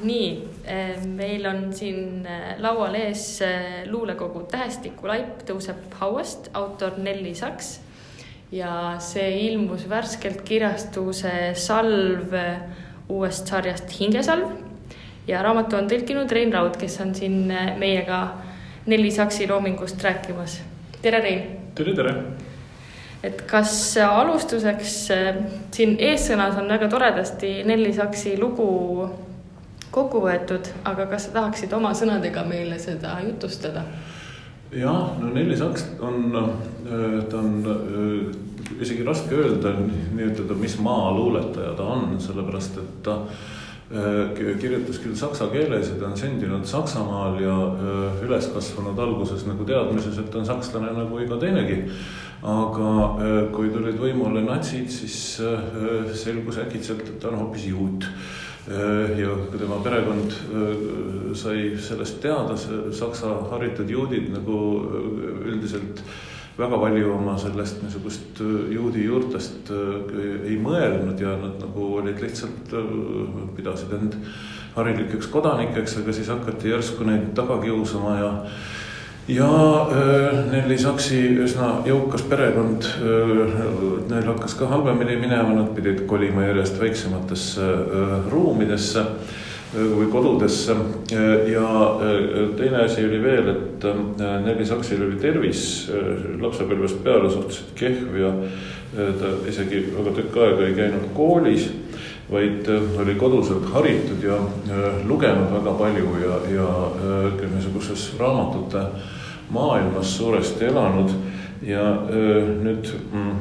nii, 0.03 0.27
meil 1.15 1.45
on 1.49 1.69
siin 1.75 2.25
eh, 2.25 2.55
laual 2.61 2.95
ees 2.99 3.25
eh, 3.45 3.85
luulekogu 3.89 4.45
Tähestikulaip 4.51 5.45
tõuseb 5.47 5.95
hauast, 5.99 6.49
autor 6.57 6.97
Nelli 7.01 7.33
Saks 7.37 7.79
ja 8.51 8.97
see 8.99 9.29
ilmus 9.47 9.85
värskelt 9.89 10.41
kirjastuse 10.47 11.53
Salv 11.55 12.33
eh, 12.35 12.59
uuest 13.11 13.47
sarjast 13.47 13.91
Hingesalv 13.99 14.51
ja 15.27 15.41
raamatu 15.43 15.77
on 15.79 15.87
tõlkinud 15.91 16.31
Rein 16.31 16.51
Raud, 16.53 16.75
kes 16.79 16.99
on 17.03 17.15
siin 17.15 17.45
eh, 17.51 17.73
meiega 17.79 18.21
Nelli 18.91 19.11
Saksi 19.11 19.47
loomingust 19.47 20.03
rääkimas. 20.03 20.59
tere, 21.01 21.21
Rein 21.21 21.43
tere, 21.75 21.95
tere. 21.95 22.15
et 23.23 23.41
kas 23.47 23.97
alustuseks 24.03 24.95
siin 25.71 25.97
eessõnas 25.99 26.57
on 26.59 26.67
väga 26.67 26.89
toredasti 26.89 27.61
Nelli 27.63 27.93
Saksi 27.93 28.35
lugu 28.39 28.71
kokku 29.91 30.21
võetud, 30.23 30.67
aga 30.87 31.05
kas 31.11 31.27
sa 31.27 31.35
tahaksid 31.35 31.73
oma 31.75 31.91
sõnadega 31.97 32.45
meile 32.47 32.79
seda 32.79 33.17
jutustada? 33.27 33.85
jah, 34.71 35.17
no 35.19 35.31
Nelli 35.35 35.57
Saks 35.59 35.83
on, 35.99 36.31
ta 37.29 37.39
on 37.41 37.57
äh, 37.67 38.51
isegi 38.79 39.03
raske 39.03 39.35
öelda 39.35 39.73
nii-ütelda, 39.81 40.55
mis 40.55 40.77
maa 40.79 41.09
luuletaja 41.15 41.73
ta 41.75 41.89
on, 41.97 42.13
sellepärast 42.23 42.77
et 42.79 42.93
ta 43.03 43.17
äh, 43.91 44.31
ki- 44.37 44.55
kirjutas 44.61 45.01
küll 45.03 45.17
saksa 45.19 45.49
keeles 45.51 45.91
ja 45.91 45.97
ta 45.99 46.07
on 46.07 46.15
sündinud 46.17 46.63
Saksamaal 46.69 47.41
ja 47.43 47.57
äh, 47.67 48.23
üles 48.23 48.47
kasvanud 48.53 48.99
alguses 48.99 49.43
nagu 49.49 49.67
teadmises, 49.67 50.21
et 50.23 50.31
ta 50.31 50.39
on 50.39 50.47
sakslane 50.47 50.93
nagu 50.95 51.19
iga 51.19 51.39
teinegi. 51.41 51.81
aga 52.41 52.91
äh, 53.21 53.41
kui 53.51 53.67
tulid 53.75 53.99
võimule 53.99 54.45
natsid, 54.47 54.87
siis 54.89 55.17
äh, 55.43 56.15
selgus 56.15 56.63
äkitselt, 56.63 57.03
et 57.09 57.19
ta 57.19 57.27
on 57.27 57.43
hoopis 57.43 57.67
juut 57.73 58.07
Äh, 58.07 58.50
ja 58.67 59.35
kui 59.49 59.57
tema 59.57 59.79
perekond 59.81 60.35
äh, 60.53 61.31
sai 61.33 61.71
sellest 61.81 62.19
teada, 62.21 62.57
saksa 62.93 63.33
haritud 63.51 63.89
juudid 63.89 64.29
nagu 64.35 64.57
äh, 64.85 65.47
üldiselt 65.49 66.03
väga 66.57 66.77
palju 66.77 67.13
oma 67.15 67.37
sellest 67.41 67.81
niisugust 67.81 68.41
äh, 68.43 68.73
juudi 68.75 69.07
juurtest 69.07 69.71
äh, 69.73 70.13
ei 70.51 70.59
mõelnud 70.61 71.21
ja 71.21 71.33
nad 71.41 71.57
nagu 71.63 71.87
olid 72.01 72.21
lihtsalt, 72.21 72.75
pidasid 73.57 73.95
end 73.97 74.19
harilikeks 74.75 75.27
kodanikeks, 75.31 75.97
aga 75.99 76.13
siis 76.15 76.29
hakati 76.31 76.71
järsku 76.71 77.07
neid 77.07 77.31
taga 77.35 77.57
kiusama 77.63 78.15
ja 78.19 78.31
ja 79.27 79.51
äh, 79.91 80.41
Nelli 80.51 80.77
Saksi 80.81 81.21
üsna 81.43 81.81
jõukas 81.85 82.23
perekond, 82.29 82.87
neil 84.09 84.27
hakkas 84.31 84.57
ka 84.59 84.67
halvemini 84.71 85.19
minema, 85.21 85.53
nad 85.55 85.71
pidid 85.75 86.05
kolima 86.09 86.47
järjest 86.49 86.81
väiksematesse 86.81 87.69
äh, 87.69 88.17
ruumidesse 88.31 89.05
äh, 89.05 89.39
või 89.71 90.09
kodudesse. 90.11 90.75
Ja 91.51 91.67
äh, 92.03 92.49
teine 92.57 92.83
asi 92.85 93.05
oli 93.07 93.21
veel, 93.23 93.53
et 93.53 93.85
äh, 93.87 94.01
Nelli 94.43 94.65
Saksil 94.67 95.03
oli 95.05 95.19
tervis 95.21 95.87
äh, 95.89 96.25
lapsepõlvest 96.41 96.99
peale 97.05 97.31
suhteliselt 97.31 97.71
kehv 97.79 98.19
ja 98.19 98.33
äh, 98.33 99.13
ta 99.21 99.35
isegi 99.47 99.85
väga 99.95 100.15
tükk 100.17 100.41
aega 100.43 100.67
ei 100.67 100.75
käinud 100.75 101.07
koolis 101.15 101.69
vaid 102.31 102.69
äh, 102.69 103.01
oli 103.01 103.15
koduselt 103.15 103.65
haritud 103.73 104.23
ja 104.23 104.35
äh, 104.35 105.07
lugenud 105.07 105.51
väga 105.51 105.73
palju 105.73 106.15
ja, 106.21 106.37
ja 106.53 106.67
äh, 106.67 107.49
niisuguses 107.55 108.13
raamatute 108.19 108.85
maailmas 109.49 110.17
suuresti 110.17 110.65
elanud. 110.65 111.11
Ja 111.61 111.83
nüüd 112.63 112.87
mm, 113.13 113.33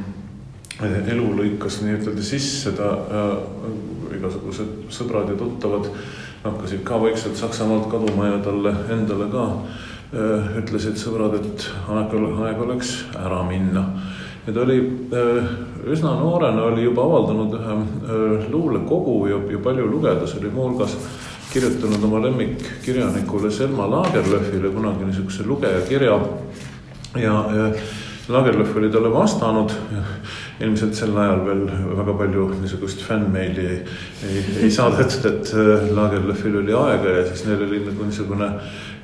elu 1.08 1.28
lõikas 1.38 1.78
nii-ütelda 1.80 2.20
sisse, 2.20 2.74
ta 2.76 2.90
igasugused 4.12 4.90
sõbrad 4.92 5.30
ja 5.32 5.38
tuttavad 5.40 5.88
hakkasid 6.42 6.82
ka 6.84 6.98
vaikselt 7.00 7.40
Saksamaalt 7.40 7.88
kaduma 7.88 8.26
ja 8.28 8.42
talle 8.44 8.74
endale 8.92 9.30
ka 9.32 9.46
ütlesid 10.60 11.00
sõbrad, 11.00 11.38
et 11.38 11.64
aeg, 11.88 12.12
aeg 12.44 12.60
oleks 12.66 12.92
ära 13.16 13.40
minna 13.48 13.86
ja 14.50 14.54
ta 14.54 14.60
oli 14.60 14.78
äh, 15.14 15.44
üsna 15.92 16.14
noorena 16.18 16.64
oli 16.66 16.82
juba 16.82 17.04
avaldanud 17.06 17.54
ühe 17.54 17.74
äh, 17.76 18.48
luulekogu 18.50 19.14
ja, 19.30 19.38
ja 19.52 19.58
palju 19.62 19.86
lugedes 19.86 20.34
oli 20.40 20.50
muuhulgas 20.50 20.96
kirjutanud 21.52 22.02
oma 22.04 22.22
lemmikkirjanikule 22.24 23.50
Selma 23.50 23.86
Lagerlöfile 23.90 24.70
kunagi 24.74 25.06
niisuguse 25.06 25.46
lugejakirja. 25.46 26.18
Ja 27.22 27.38
äh, 27.46 27.80
Lagerlöf 28.30 28.76
oli 28.76 28.90
talle 28.90 29.10
vastanud, 29.10 29.72
ilmselt 30.62 30.94
sel 30.94 31.16
ajal 31.18 31.40
veel 31.46 31.64
väga 31.98 32.12
palju 32.18 32.44
niisugust 32.60 33.02
fännmeili 33.02 33.64
ei, 33.66 33.80
ei, 34.28 34.44
ei 34.64 34.70
saadetud, 34.70 35.30
et 35.30 35.54
äh, 35.54 35.88
Lagerlöfil 35.94 36.58
oli 36.62 36.74
aega 36.74 37.18
ja 37.20 37.26
siis 37.30 37.46
neil 37.46 37.66
oli 37.66 37.84
nagu 37.86 38.06
niisugune 38.06 38.52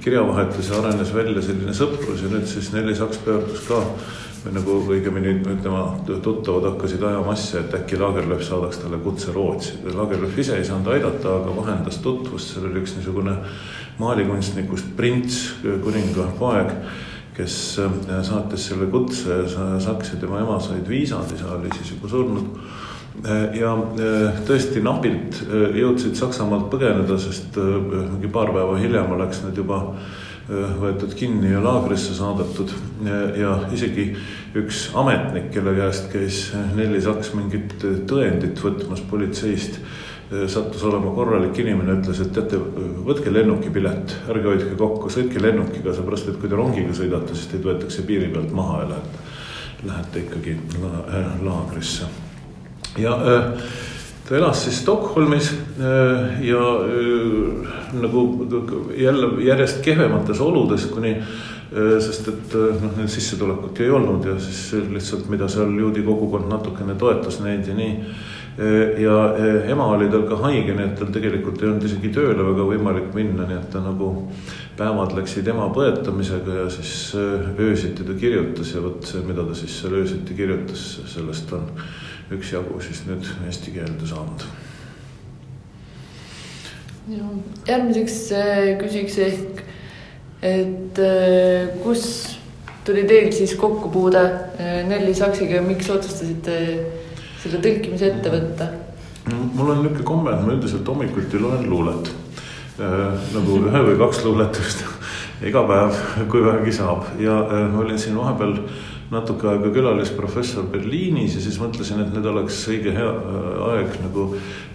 kirjavahetus 0.06 0.70
ja 0.70 0.78
arenes 0.78 1.14
välja 1.14 1.42
selline 1.42 1.74
sõprus 1.74 2.22
ja 2.22 2.30
nüüd 2.30 2.46
siis 2.46 2.70
Nelli 2.74 2.94
Saks 2.94 3.18
pöördus 3.26 3.66
ka 3.66 3.80
või 3.82 4.25
nagu 4.54 4.76
õigemini 4.92 5.38
tema 5.62 5.82
tuttavad 6.22 6.68
hakkasid 6.70 7.02
ajama 7.02 7.32
asja, 7.32 7.62
et 7.62 7.74
äkki 7.78 7.98
Lagerlöf 8.00 8.44
saadaks 8.46 8.80
talle 8.82 9.00
kutse 9.02 9.32
Rootsi. 9.34 9.78
Lagerlöf 9.94 10.38
ise 10.38 10.56
ei 10.58 10.66
saanud 10.66 10.92
aidata, 10.94 11.38
aga 11.40 11.56
vahendas 11.56 11.98
tutvust, 12.04 12.54
seal 12.54 12.68
oli 12.68 12.82
üks 12.82 12.96
niisugune 12.98 13.36
maalikunstnikust 13.98 14.92
prints, 14.96 15.40
kuninga 15.62 16.28
poeg, 16.38 16.72
kes 17.36 17.56
äh, 17.82 17.96
saatis 18.24 18.70
selle 18.70 18.88
kutse 18.92 19.42
Saks 19.84 20.14
ja 20.14 20.20
tema 20.20 20.40
ema 20.40 20.60
said 20.62 20.86
viisad, 20.88 21.32
isa 21.36 21.50
oli 21.56 21.72
siis 21.76 21.92
juba 21.92 22.08
surnud 22.08 22.46
ja 23.56 23.72
äh, 23.72 24.38
tõesti 24.48 24.80
napilt 24.84 25.42
äh, 25.44 25.76
jõudsid 25.80 26.16
Saksamaalt 26.16 26.70
põgeneda, 26.72 27.18
sest 27.20 27.58
äh, 27.60 27.76
mingi 28.14 28.30
paar 28.32 28.52
päeva 28.56 28.78
hiljem 28.80 29.12
oleks 29.16 29.42
nad 29.44 29.56
juba 29.56 29.82
äh, 29.82 30.25
võetud 30.46 31.14
kinni 31.18 31.50
ja 31.50 31.60
laagrisse 31.62 32.14
saadetud 32.14 32.70
ja, 33.04 33.16
ja 33.34 33.54
isegi 33.74 34.12
üks 34.56 34.86
ametnik, 34.96 35.50
kelle 35.54 35.74
käest 35.74 36.06
käis 36.12 36.42
Nelli 36.76 37.00
Saks 37.02 37.32
mingit 37.34 37.74
tõendit 38.06 38.60
võtmas 38.62 39.02
politseist, 39.10 39.80
sattus 40.50 40.82
olema 40.86 41.12
korralik 41.14 41.58
inimene, 41.62 41.98
ütles, 42.00 42.20
et 42.22 42.32
teate, 42.34 42.58
võtke 43.06 43.30
lennukipilet, 43.34 44.14
ärge 44.30 44.50
hoidke 44.52 44.78
kokku, 44.78 45.10
sõitke 45.12 45.42
lennukiga, 45.42 45.94
seepärast 45.94 46.30
et 46.30 46.38
kui 46.42 46.50
te 46.50 46.58
rongiga 46.58 46.94
sõidate, 46.94 47.34
siis 47.34 47.50
teid 47.50 47.66
võetakse 47.66 48.06
piiri 48.06 48.30
pealt 48.34 48.54
maha 48.54 48.80
ja 48.84 48.88
lähete, 48.94 49.26
lähete 49.90 50.24
ikkagi 50.24 50.56
la, 50.82 50.92
äh, 51.10 51.28
laagrisse. 51.46 52.10
ja 52.98 53.18
äh, 53.18 53.68
ta 54.28 54.36
elas 54.36 54.64
siis 54.64 54.78
Stockholmis 54.82 55.52
äh, 55.80 56.46
ja 56.46 56.58
äh, 56.58 58.00
nagu 58.00 58.46
jälle 58.96 59.42
järjest 59.42 59.84
kehvemates 59.84 60.40
oludes, 60.40 60.86
kuni 60.86 61.12
äh, 61.16 61.98
sest 62.02 62.28
et 62.28 62.56
noh, 62.82 62.96
neil 62.96 63.10
sissetulekut 63.10 63.80
ei 63.80 63.90
olnud 63.90 64.26
ja 64.26 64.38
siis 64.42 64.72
lihtsalt, 64.90 65.28
mida 65.30 65.48
seal 65.48 65.70
juudi 65.78 66.02
kogukond 66.02 66.50
natukene 66.50 66.98
toetas 66.98 67.40
neid 67.44 67.68
ja 67.68 67.76
nii. 67.76 68.00
Ja 68.96 69.14
ema 69.68 69.84
oli 69.92 70.06
tal 70.08 70.22
ka 70.24 70.38
haige, 70.40 70.72
nii 70.72 70.86
et 70.86 70.94
tal 70.96 71.10
tegelikult 71.12 71.60
ei 71.60 71.68
olnud 71.68 71.82
isegi 71.84 72.08
tööle 72.08 72.40
väga 72.40 72.64
võimalik 72.64 73.10
minna, 73.12 73.44
nii 73.44 73.58
et 73.58 73.66
ta 73.68 73.82
nagu 73.84 74.08
päevad 74.78 75.12
läksid 75.12 75.50
ema 75.52 75.66
põetamisega 75.76 76.62
ja 76.62 76.64
siis 76.72 76.94
öösiti 77.18 78.06
ta 78.08 78.16
kirjutas 78.16 78.72
ja 78.72 78.80
vot 78.80 79.04
see, 79.04 79.20
mida 79.28 79.44
ta 79.44 79.52
siis 79.60 79.76
seal 79.82 79.98
öösiti 80.00 80.38
kirjutas, 80.40 80.86
sellest 81.12 81.52
on 81.52 81.68
üksjagu 82.34 82.80
siis 82.82 83.04
nüüd 83.06 83.26
eesti 83.46 83.74
keelde 83.74 84.06
saanud. 84.08 84.46
järgmiseks 87.68 88.16
äh, 88.34 88.72
küsiks 88.80 89.18
ehk, 89.22 89.60
et 90.42 90.98
äh, 90.98 91.68
kus 91.84 92.06
tuli 92.86 93.04
teil 93.06 93.30
siis 93.34 93.54
kokkupuude 93.54 94.24
äh, 94.58 94.80
Nelli 94.88 95.14
Saksiga 95.14 95.60
ja 95.60 95.62
miks 95.62 95.90
otsustasite 95.90 96.56
selle 97.44 97.62
tõlkimise 97.62 98.10
ette 98.10 98.32
võtta? 98.34 98.68
mul 99.30 99.70
on 99.70 99.84
niisugune 99.84 100.06
komme, 100.06 100.34
et 100.34 100.42
ma 100.42 100.56
üldiselt 100.56 100.86
hommikuti 100.86 101.38
loen 101.42 101.70
luulet 101.70 102.10
nagu 102.76 103.54
ühe 103.56 103.80
või 103.86 103.94
kaks 104.02 104.18
luulet 104.26 104.58
vist 104.60 104.82
iga 105.46 105.62
päev, 105.68 105.96
kui 106.28 106.42
vähegi 106.44 106.74
saab 106.76 107.06
ja 107.22 107.38
ma 107.72 107.80
olin 107.80 107.98
siin 107.98 108.18
vahepeal 108.18 108.58
natuke 109.10 109.46
aega 109.46 109.70
külalisprofessor 109.70 110.66
Berliinis 110.70 111.36
ja 111.36 111.42
siis 111.44 111.58
mõtlesin, 111.62 112.00
et 112.02 112.14
nüüd 112.14 112.26
oleks 112.26 112.58
õige 112.72 112.94
hea 112.96 113.10
äh, 113.10 113.44
aeg 113.68 113.98
nagu 114.02 114.24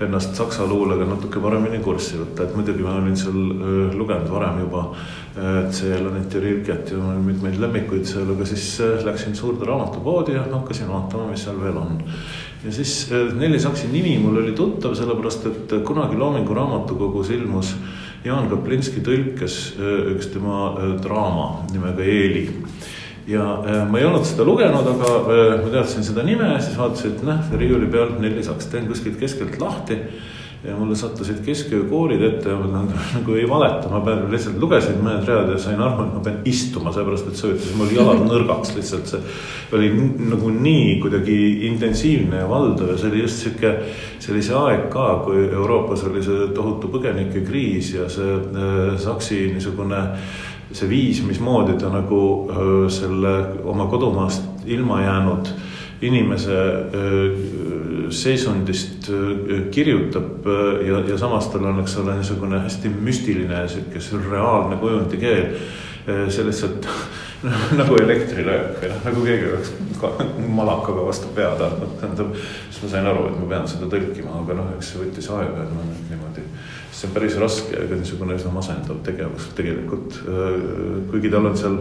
ennast 0.03 0.37
saksa 0.39 0.67
luulega 0.69 1.07
natuke 1.09 1.41
paremini 1.43 1.81
kurssi 1.83 2.19
võtta, 2.21 2.45
et 2.45 2.55
muidugi 2.55 2.85
ma 2.85 2.95
olin 3.01 3.17
seal 3.19 3.41
äh, 3.51 3.97
lugenud 3.97 4.31
varem 4.31 4.63
juba 4.65 4.85
Celanit 5.71 6.33
ja 6.35 6.41
Rilket 6.43 6.89
ja 6.91 7.11
mitmeid 7.23 7.55
lemmikuid 7.59 8.07
seal, 8.07 8.31
aga 8.33 8.47
siis 8.47 8.65
äh, 8.83 9.03
läksin 9.07 9.35
suurde 9.35 9.67
raamatupoodi 9.67 10.37
ja 10.37 10.45
hakkasin 10.51 10.91
vaatama, 10.91 11.29
mis 11.31 11.43
seal 11.47 11.59
veel 11.59 11.79
on 11.81 11.99
ja 12.61 12.71
siis 12.75 13.09
Nelli 13.35 13.59
Saksi 13.59 13.89
nimi 13.91 14.15
mul 14.21 14.39
oli 14.43 14.55
tuttav, 14.55 14.95
sellepärast 14.95 15.47
et 15.49 15.75
kunagi 15.87 16.19
Loomingu 16.19 16.55
Raamatukogus 16.55 17.33
ilmus 17.35 17.75
Jaan 18.21 18.51
Kaplinski 18.51 19.01
tõlkes 19.01 19.55
üks 20.13 20.27
tema 20.29 20.75
draama 21.01 21.65
nimega 21.71 22.05
Eeli. 22.05 22.43
Ja 23.27 23.85
ma 23.89 23.99
ei 23.99 24.05
olnud 24.07 24.25
seda 24.25 24.45
lugenud, 24.47 24.91
aga 24.95 25.15
ma 25.61 25.71
teadsin 25.71 26.05
seda 26.05 26.25
nime 26.25 26.53
siis 26.59 26.77
vaatasin, 26.79 27.15
et 27.15 27.25
näh, 27.27 27.49
riiuli 27.61 27.89
peal 27.91 28.15
Nelli 28.21 28.43
Saks, 28.45 28.71
teen 28.71 28.89
kuskilt 28.89 29.19
keskelt 29.21 29.59
lahti. 29.61 29.99
Ja 30.61 30.75
mulle 30.77 30.93
sattusid 30.93 31.39
kesköökoorid 31.41 32.21
ette 32.21 32.51
ja 32.51 32.55
ma 32.59 32.83
nagu 33.15 33.33
ei 33.33 33.47
valeta, 33.49 33.89
ma 33.89 34.03
pean 34.05 34.27
lihtsalt 34.29 34.59
lugesin 34.61 34.99
mõned 35.01 35.25
read 35.25 35.49
ja 35.49 35.55
sain 35.57 35.81
aru, 35.81 36.03
et 36.05 36.11
ma 36.13 36.21
pean 36.27 36.35
istuma, 36.45 36.93
sellepärast 36.93 37.31
et 37.31 37.39
söötas, 37.39 37.71
mul 37.79 37.89
jalad 37.89 38.21
nõrgaks 38.29 38.75
lihtsalt, 38.75 39.09
see 39.09 39.23
oli 39.73 39.89
nagu 40.29 40.53
nii 40.53 40.99
kuidagi 41.01 41.39
intensiivne 41.71 42.43
ja 42.43 42.51
valdav 42.51 42.93
ja 42.93 42.99
see 43.01 43.09
oli 43.09 43.23
just 43.23 43.41
sihuke, 43.41 43.73
see 44.21 44.35
oli 44.35 44.45
see 44.45 44.61
aeg 44.61 44.85
ka, 44.93 45.07
kui 45.25 45.47
Euroopas 45.47 46.05
oli 46.11 46.21
see 46.29 46.51
tohutu 46.53 46.93
põgenikekriis 46.93 47.95
ja 47.97 48.05
see 48.13 48.37
äh, 48.37 48.93
Saksi 49.01 49.47
niisugune 49.55 50.05
see 50.77 50.89
viis, 50.89 51.21
mismoodi 51.25 51.77
ta 51.79 51.89
nagu 51.91 52.21
selle 52.91 53.35
oma 53.63 53.87
kodumaast 53.91 54.65
ilma 54.65 55.01
jäänud 55.01 55.51
inimese 56.01 56.57
seisundist 58.09 59.09
kirjutab 59.71 60.47
ja, 60.87 61.03
ja 61.09 61.17
samas 61.17 61.51
tal 61.53 61.67
on, 61.69 61.81
eks 61.83 61.97
ole, 62.01 62.15
niisugune 62.17 62.59
hästi 62.63 62.89
müstiline 62.89 63.67
sihuke 63.69 64.01
sürreaalne 64.01 64.79
kujundi 64.81 65.21
keel. 65.21 65.53
see 66.33 66.45
lihtsalt 66.47 66.87
nagu 67.79 67.95
elektrilöök 67.97 68.81
või 68.81 68.89
noh, 68.91 68.99
nagu 69.05 69.23
keegi 69.25 69.47
oleks 69.49 69.71
malakaga 70.53 71.05
vastu 71.07 71.31
pead 71.35 71.61
andnud, 71.65 71.95
tähendab. 72.01 72.35
siis 72.69 72.81
ma 72.83 72.89
sain 72.91 73.09
aru, 73.09 73.27
et 73.31 73.39
ma 73.39 73.47
pean 73.53 73.69
seda 73.69 73.89
tõlkima, 73.89 74.35
aga 74.43 74.57
noh, 74.59 74.69
eks 74.75 74.91
see 74.91 75.01
võttis 75.01 75.29
aega, 75.33 75.65
et 75.65 75.73
ma 75.73 75.85
nüüd 75.87 76.11
niimoodi. 76.11 76.45
see 76.91 77.07
on 77.07 77.15
päris 77.15 77.37
raske, 77.41 77.77
aga 77.85 77.97
niisugune 77.97 78.37
üsna 78.37 78.53
masendav 78.53 79.01
tegevus 79.05 79.49
tegelikult. 79.57 80.19
kuigi 81.09 81.33
tal 81.33 81.49
on 81.49 81.57
seal 81.57 81.79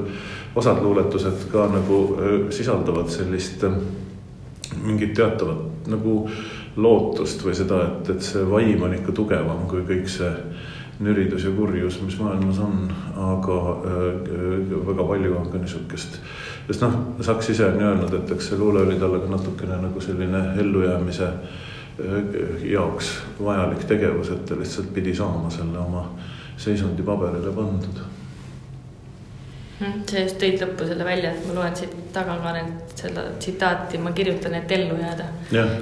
osad 0.57 0.81
luuletused 0.83 1.49
ka 1.53 1.68
nagu 1.75 2.01
sisaldavad 2.57 3.12
sellist 3.12 3.66
mingit 4.81 5.14
teatavat 5.18 5.90
nagu 5.90 6.23
lootust 6.81 7.42
või 7.44 7.55
seda, 7.59 7.83
et, 7.88 8.12
et 8.14 8.25
see 8.25 8.44
vaim 8.49 8.83
on 8.87 8.94
ikka 8.96 9.12
tugevam 9.12 9.66
kui 9.68 9.83
kõik 9.85 10.09
see 10.09 10.31
nüridus 11.01 11.45
ja 11.45 11.51
kurjus, 11.57 12.01
mis 12.05 12.19
maailmas 12.21 12.59
on, 12.61 12.85
aga 13.17 13.59
äh, 13.89 14.77
väga 14.87 15.07
palju 15.09 15.37
on 15.39 15.49
ka 15.53 15.63
niisugust, 15.63 16.21
sest 16.69 16.85
noh, 16.85 16.99
Saks 17.25 17.51
ise 17.55 17.67
on 17.71 17.81
ju 17.81 17.89
öelnud, 17.89 18.15
et 18.21 18.37
eks 18.37 18.51
see 18.51 18.61
luule 18.61 18.85
oli 18.85 18.99
talle 19.01 19.23
ka 19.23 19.33
natukene 19.33 19.81
nagu 19.81 20.05
selline 20.05 20.45
ellujäämise 20.61 21.33
äh, 21.33 22.39
jaoks 22.69 23.15
vajalik 23.41 23.89
tegevus, 23.89 24.33
et 24.37 24.45
ta 24.49 24.61
lihtsalt 24.61 24.93
pidi 24.95 25.17
saama 25.17 25.51
selle 25.51 25.79
oma 25.81 26.07
seisundi 26.61 27.03
paberile 27.03 27.53
pandud. 27.57 28.07
Sa 29.81 30.21
just 30.21 30.37
tõid 30.37 30.61
lõppu 30.61 30.85
selle 30.85 31.05
välja, 31.09 31.31
et 31.33 31.45
ma 31.49 31.55
loen 31.57 31.77
siit 31.77 31.93
tagakaanelt 32.13 32.91
seda 33.01 33.23
tsitaati, 33.41 33.97
ma 34.05 34.13
kirjutan, 34.13 34.59
et 34.59 34.73
ellu 34.77 34.99
jääda. 35.01 35.31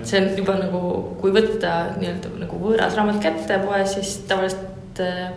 see 0.07 0.21
on 0.21 0.29
juba 0.39 0.55
nagu, 0.61 0.83
kui 1.19 1.35
võtta 1.35 1.73
nii-öelda 1.97 2.31
nagu 2.45 2.61
võõras 2.63 2.95
raamat 2.95 3.19
kätte 3.25 3.59
poes, 3.65 3.97
siis 3.97 4.21
tavaliselt 4.31 4.78
äh, 5.05 5.29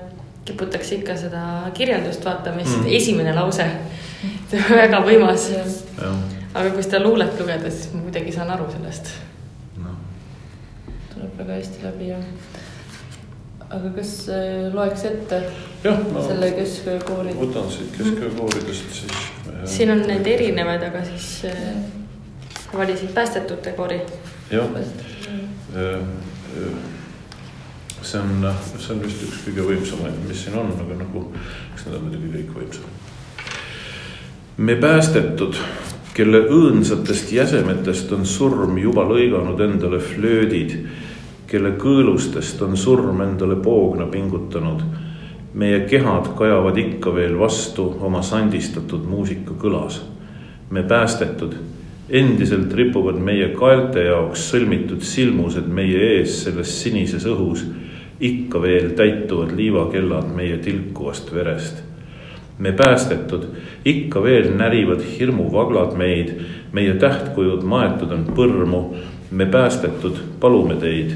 kiputakse 0.46 0.96
ikka 1.00 1.18
seda 1.20 1.44
kirjeldust 1.78 2.26
vaatama, 2.26 2.64
siis 2.66 2.78
mm. 2.80 2.96
esimene 2.98 3.36
lause, 3.38 3.68
see 4.52 4.62
on 4.66 4.78
väga 4.78 5.04
võimas. 5.06 5.50
aga 6.54 6.70
kui 6.70 6.84
seda 6.84 7.04
luulet 7.04 7.40
lugeda, 7.40 7.72
siis 7.72 7.94
ma 7.96 8.06
kuidagi 8.08 8.34
saan 8.36 8.52
aru 8.52 8.68
sellest 8.74 9.14
no.. 9.80 9.96
tuleb 11.14 11.40
väga 11.44 11.62
hästi 11.62 11.86
läbi, 11.88 12.12
jah 12.12 12.68
aga 13.72 13.92
kas 13.96 14.12
äh, 14.28 14.68
loeks 14.74 15.06
ette 15.08 15.38
jah, 15.84 16.00
ma 16.12 16.24
selle 16.26 16.52
kesköökooli? 16.58 17.36
võtan 17.40 17.70
siit 17.72 17.94
kesköökoolidest 17.96 18.98
siis. 18.98 19.20
siin 19.78 19.94
on 19.94 20.04
need 20.08 20.28
erinevad, 20.28 20.84
aga 20.90 21.04
siis 21.08 21.30
äh, 21.48 21.56
valisid 22.74 23.14
päästetute 23.16 23.72
kori. 23.78 24.02
jah, 24.52 24.68
see 28.02 28.20
on, 28.20 28.48
see 28.78 28.96
on 28.96 29.04
vist 29.04 29.24
üks 29.28 29.44
kõige 29.46 29.68
võimsamaid, 29.68 30.18
mis 30.28 30.44
siin 30.46 30.58
on, 30.58 30.74
aga 30.74 30.98
nagu, 31.04 31.28
eks 31.74 31.86
need 31.86 31.98
on 31.98 32.08
muidugi 32.08 32.34
kõik 32.38 32.58
võimsamad. 32.58 33.56
me 34.58 34.76
päästetud, 34.76 35.62
kelle 36.14 36.44
õõnsatest 36.50 37.32
jäsemetest 37.32 38.12
on 38.12 38.26
surm 38.26 38.78
juba 38.78 39.06
lõiganud 39.08 39.62
endale 39.64 40.00
flöödid 40.04 40.76
kelle 41.52 41.74
kõõlustest 41.76 42.62
on 42.64 42.78
surm 42.80 43.22
endale 43.26 43.58
poogna 43.60 44.08
pingutanud. 44.08 44.84
meie 45.54 45.82
kehad 45.84 46.30
kajavad 46.40 46.78
ikka 46.80 47.12
veel 47.12 47.34
vastu 47.36 47.90
oma 48.00 48.22
sandistatud 48.24 49.04
muusika 49.04 49.52
kõlas. 49.60 50.00
me 50.70 50.84
päästetud, 50.84 51.56
endiselt 52.10 52.74
ripuvad 52.74 53.20
meie 53.20 53.50
kaelte 53.50 54.06
jaoks 54.06 54.48
sõlmitud 54.54 55.02
silmused 55.02 55.68
meie 55.68 56.00
ees 56.18 56.44
selles 56.44 56.82
sinises 56.84 57.26
õhus. 57.26 57.66
Ikka 58.22 58.62
veel 58.62 58.92
täituvad 58.98 59.56
liivakellad 59.58 60.36
meie 60.36 60.58
tilkuvast 60.58 61.34
verest 61.34 61.82
me 62.62 62.72
päästetud, 62.72 63.44
ikka 63.86 64.24
veel 64.24 64.52
närivad 64.58 65.02
hirmuvaglad 65.20 65.96
meid, 65.98 66.30
meie 66.72 66.94
tähtkujud 66.94 67.64
maetud 67.64 68.12
on 68.12 68.26
põrmu. 68.36 68.84
me 69.32 69.46
päästetud, 69.46 70.18
palume 70.40 70.76
teid 70.76 71.12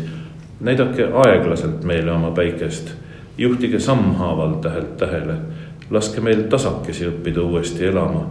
näidake 0.59 1.09
aeglaselt 1.13 1.83
meile 1.83 2.11
oma 2.11 2.31
päikest, 2.31 2.93
juhtige 3.37 3.79
sammhaaval 3.79 4.53
tähelt 4.63 4.97
tähele, 4.97 5.35
laske 5.91 6.21
meil 6.21 6.43
tasakesi 6.49 7.05
õppida 7.05 7.41
uuesti 7.41 7.85
elama. 7.85 8.25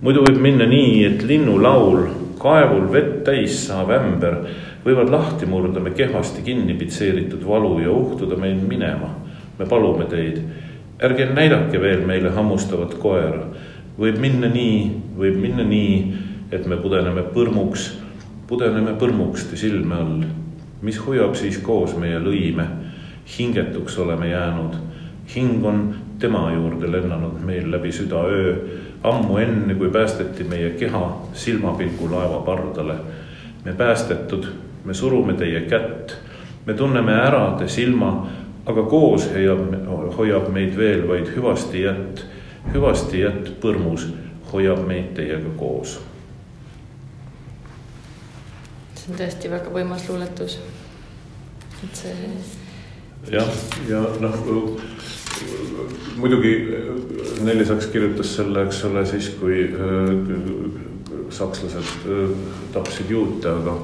muidu 0.00 0.22
võib 0.22 0.38
minna 0.40 0.66
nii, 0.66 1.04
et 1.04 1.22
linnulaul 1.22 2.06
kaevul 2.38 2.92
vett 2.92 3.24
täis 3.24 3.66
saav 3.66 3.90
ämber 3.90 4.36
võivad 4.84 5.10
lahti 5.10 5.46
murda 5.46 5.80
me 5.80 5.90
kehvasti 5.90 6.42
kinni 6.42 6.74
pitseeritud 6.74 7.46
valu 7.46 7.78
ja 7.80 7.90
uhtuda 7.90 8.36
meil 8.36 8.60
minema. 8.60 9.10
me 9.58 9.66
palume 9.66 10.04
teid, 10.04 10.40
ärge 11.02 11.26
näidake 11.26 11.80
veel 11.80 12.06
meile 12.06 12.30
hammustavat 12.30 12.94
koera. 12.94 13.46
võib 13.98 14.18
minna 14.18 14.48
nii, 14.48 14.90
võib 15.16 15.36
minna 15.40 15.64
nii, 15.64 16.14
et 16.52 16.66
me 16.66 16.76
pudeneme 16.76 17.22
põrmuks, 17.34 17.92
pudeneme 18.46 18.94
põrmuks 18.98 19.50
te 19.50 19.56
silme 19.56 19.94
all 19.94 20.24
mis 20.84 20.98
hoiab 21.00 21.34
siis 21.34 21.58
koos 21.64 21.96
meie 21.96 22.18
lõime. 22.20 22.66
hingetuks 23.38 23.98
oleme 23.98 24.28
jäänud, 24.28 24.74
hing 25.34 25.64
on 25.64 25.94
tema 26.20 26.50
juurde 26.52 26.90
lennanud 26.92 27.38
meil 27.40 27.70
läbi 27.72 27.92
südaöö, 27.92 28.56
ammu 29.02 29.38
enne, 29.40 29.74
kui 29.74 29.88
päästeti 29.88 30.44
meie 30.44 30.70
keha 30.70 31.04
silmapilgu 31.32 32.10
laeva 32.10 32.42
pardale. 32.44 32.94
me 33.64 33.72
päästetud, 33.72 34.46
me 34.84 34.94
surume 34.94 35.34
teie 35.38 35.64
kätt, 35.68 36.16
me 36.66 36.74
tunneme 36.74 37.12
ära 37.12 37.56
te 37.58 37.68
silma, 37.68 38.12
aga 38.66 38.86
koos 38.88 39.28
hoiab, 39.32 39.74
hoiab 40.16 40.48
meid 40.52 40.76
veel 40.76 41.06
vaid 41.08 41.28
hüvasti 41.36 41.84
jätt, 41.84 42.24
hüvasti 42.72 43.20
jätt 43.24 43.54
põrmus 43.60 44.08
hoiab 44.52 44.84
meid 44.88 45.14
teiega 45.16 45.52
koos. 45.58 45.98
See 48.94 49.12
on 49.12 49.18
tõesti 49.20 49.50
väga 49.52 49.72
võimas 49.72 50.08
luuletus. 50.08 50.58
et 51.84 51.96
see 51.98 52.14
jah, 53.32 53.50
ja 53.88 54.00
noh, 54.20 54.36
muidugi 56.16 56.54
Nelli 57.44 57.66
Saks 57.66 57.90
kirjutas 57.92 58.34
selle, 58.36 58.64
eks 58.64 58.84
ole, 58.88 59.04
siis 59.08 59.28
kui 59.40 59.64
äh, 59.68 60.10
sakslased 61.34 62.08
äh, 62.08 62.34
tapsid 62.72 63.10
juute, 63.10 63.50
aga 63.50 63.78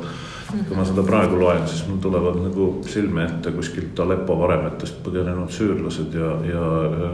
kui 0.50 0.76
ma 0.76 0.84
seda 0.84 1.02
praegu 1.06 1.38
loen, 1.38 1.62
siis 1.68 1.84
mul 1.88 2.00
tulevad 2.02 2.40
nagu 2.42 2.66
silme 2.88 3.24
ette 3.24 3.52
kuskilt 3.54 4.00
Aleppo 4.02 4.38
varemetest 4.40 4.98
põgenenud 5.04 5.52
süürlased 5.54 6.14
ja, 6.14 6.32
ja 6.50 6.64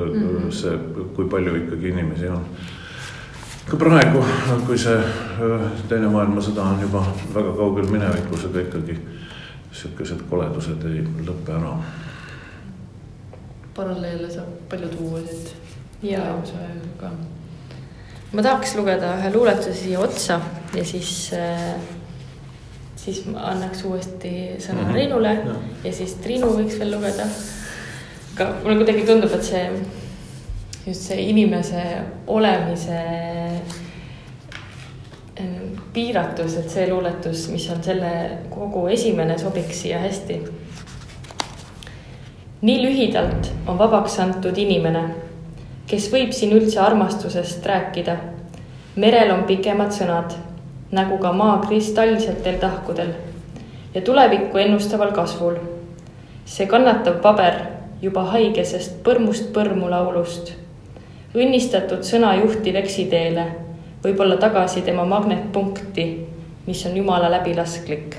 mm 0.07 0.25
-hmm. 0.25 0.51
see, 0.51 0.79
kui 1.17 1.29
palju 1.29 1.57
ikkagi 1.65 1.89
inimesi 1.89 2.29
on 2.29 2.45
ka 3.67 3.77
praegu, 3.77 4.23
kui 4.67 4.79
see 4.79 4.99
teine 5.91 6.09
maailmasõda 6.09 6.63
on 6.63 6.81
juba 6.81 7.03
väga 7.35 7.55
kaugel 7.59 7.89
minevikus, 7.91 8.45
aga 8.47 8.63
ikkagi 8.63 8.99
sihukesed 9.73 10.23
koledused 10.31 10.85
ei 10.87 11.03
lõpe 11.27 11.53
ära. 11.53 11.73
paralleele 13.75 14.31
saab 14.31 14.53
palju 14.71 14.89
tuua 14.89 15.21
siit. 15.21 15.57
Jaa. 16.03 16.37
ka. 17.01 17.11
ma 18.33 18.43
tahaks 18.43 18.77
lugeda 18.77 19.17
ühe 19.19 19.33
luuletuse 19.35 19.75
siia 19.75 20.01
otsa 20.01 20.41
ja 20.75 20.85
siis 20.85 21.33
äh, 21.35 21.75
siis 23.07 23.23
ma 23.31 23.47
annaks 23.53 23.85
uuesti 23.87 24.35
sõna 24.59 24.83
mm 24.83 24.87
-hmm. 24.87 24.93
Triinule 24.93 25.35
ja. 25.35 25.57
ja 25.85 25.93
siis 25.93 26.15
Triinu 26.23 26.51
võiks 26.59 26.79
veel 26.79 26.91
lugeda. 26.97 27.27
aga 28.35 28.53
mulle 28.63 28.77
kuidagi 28.77 29.07
tundub, 29.07 29.33
et 29.33 29.45
see 29.45 29.71
just 30.87 31.03
see 31.09 31.29
inimese 31.31 31.83
olemise 32.27 33.01
piiratus, 35.97 36.57
et 36.57 36.71
see 36.71 36.87
luuletus, 36.91 37.49
mis 37.49 37.65
on 37.73 37.83
selle 37.85 38.13
kogu 38.53 38.87
esimene, 38.93 39.39
sobiks 39.39 39.83
siia 39.83 39.99
hästi. 39.99 40.41
nii 42.67 42.77
lühidalt 42.83 43.51
on 43.69 43.79
vabaks 43.79 44.19
antud 44.21 44.57
inimene, 44.59 45.03
kes 45.87 46.09
võib 46.13 46.33
siin 46.33 46.53
üldse 46.57 46.81
armastusest 46.81 47.67
rääkida. 47.67 48.17
merel 48.97 49.31
on 49.31 49.45
pikemad 49.45 49.93
sõnad, 49.93 50.37
nagu 50.93 51.19
ka 51.19 51.33
maa 51.33 51.59
kristallsetel 51.67 52.61
tahkudel 52.61 53.15
ja 53.95 54.01
tulevikku 54.01 54.59
ennustaval 54.59 55.13
kasvul. 55.13 55.57
see 56.45 56.67
kannatav 56.67 57.19
paber 57.23 57.55
juba 58.03 58.23
haigesest 58.31 59.03
põrmust 59.03 59.53
põrmu 59.53 59.91
laulust 59.91 60.55
õnnistatud 61.37 62.05
sõna 62.07 62.33
juhtiv 62.41 62.79
eksiteele, 62.81 63.45
võib-olla 64.05 64.39
tagasi 64.41 64.83
tema 64.87 65.05
magnetpunkti, 65.09 66.07
mis 66.67 66.85
on 66.89 66.97
Jumala 66.97 67.31
läbilasklik. 67.31 68.17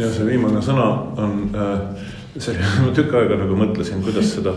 ja 0.00 0.08
see 0.08 0.24
viimane 0.24 0.62
sõna 0.64 0.86
on 1.20 1.32
äh,, 1.52 2.04
see, 2.38 2.54
ma 2.80 2.92
tükk 2.96 3.12
aega 3.18 3.36
nagu 3.42 3.56
mõtlesin, 3.56 4.00
kuidas 4.04 4.30
seda 4.32 4.54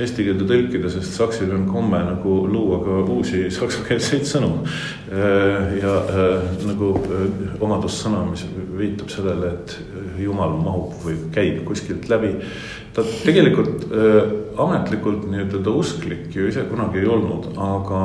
eesti 0.00 0.24
keelde 0.26 0.46
tõlkida, 0.48 0.90
sest 0.92 1.16
saksil 1.18 1.52
on 1.54 1.66
komme 1.68 2.00
nagu 2.06 2.34
luua 2.50 2.80
ka 2.84 2.98
uusi 3.14 3.44
saksakeelseid 3.52 4.26
sõnu. 4.28 4.50
Äh, 5.10 5.78
ja 5.80 5.94
äh, 6.00 6.50
nagu 6.68 6.92
äh, 7.04 7.24
omadussõna, 7.62 8.24
mis 8.30 8.44
viitab 8.78 9.12
sellele, 9.12 9.54
et 9.56 10.20
jumal 10.20 10.56
mahub 10.60 10.94
või 11.04 11.16
käib 11.34 11.64
kuskilt 11.68 12.08
läbi 12.10 12.36
ta 12.90 13.04
tegelikult 13.06 13.84
ametlikult 14.58 15.28
nii-ütelda 15.30 15.72
usklik 15.78 16.34
ju 16.34 16.48
ise 16.50 16.64
kunagi 16.66 16.98
ei 16.98 17.06
olnud, 17.06 17.52
aga 17.54 18.00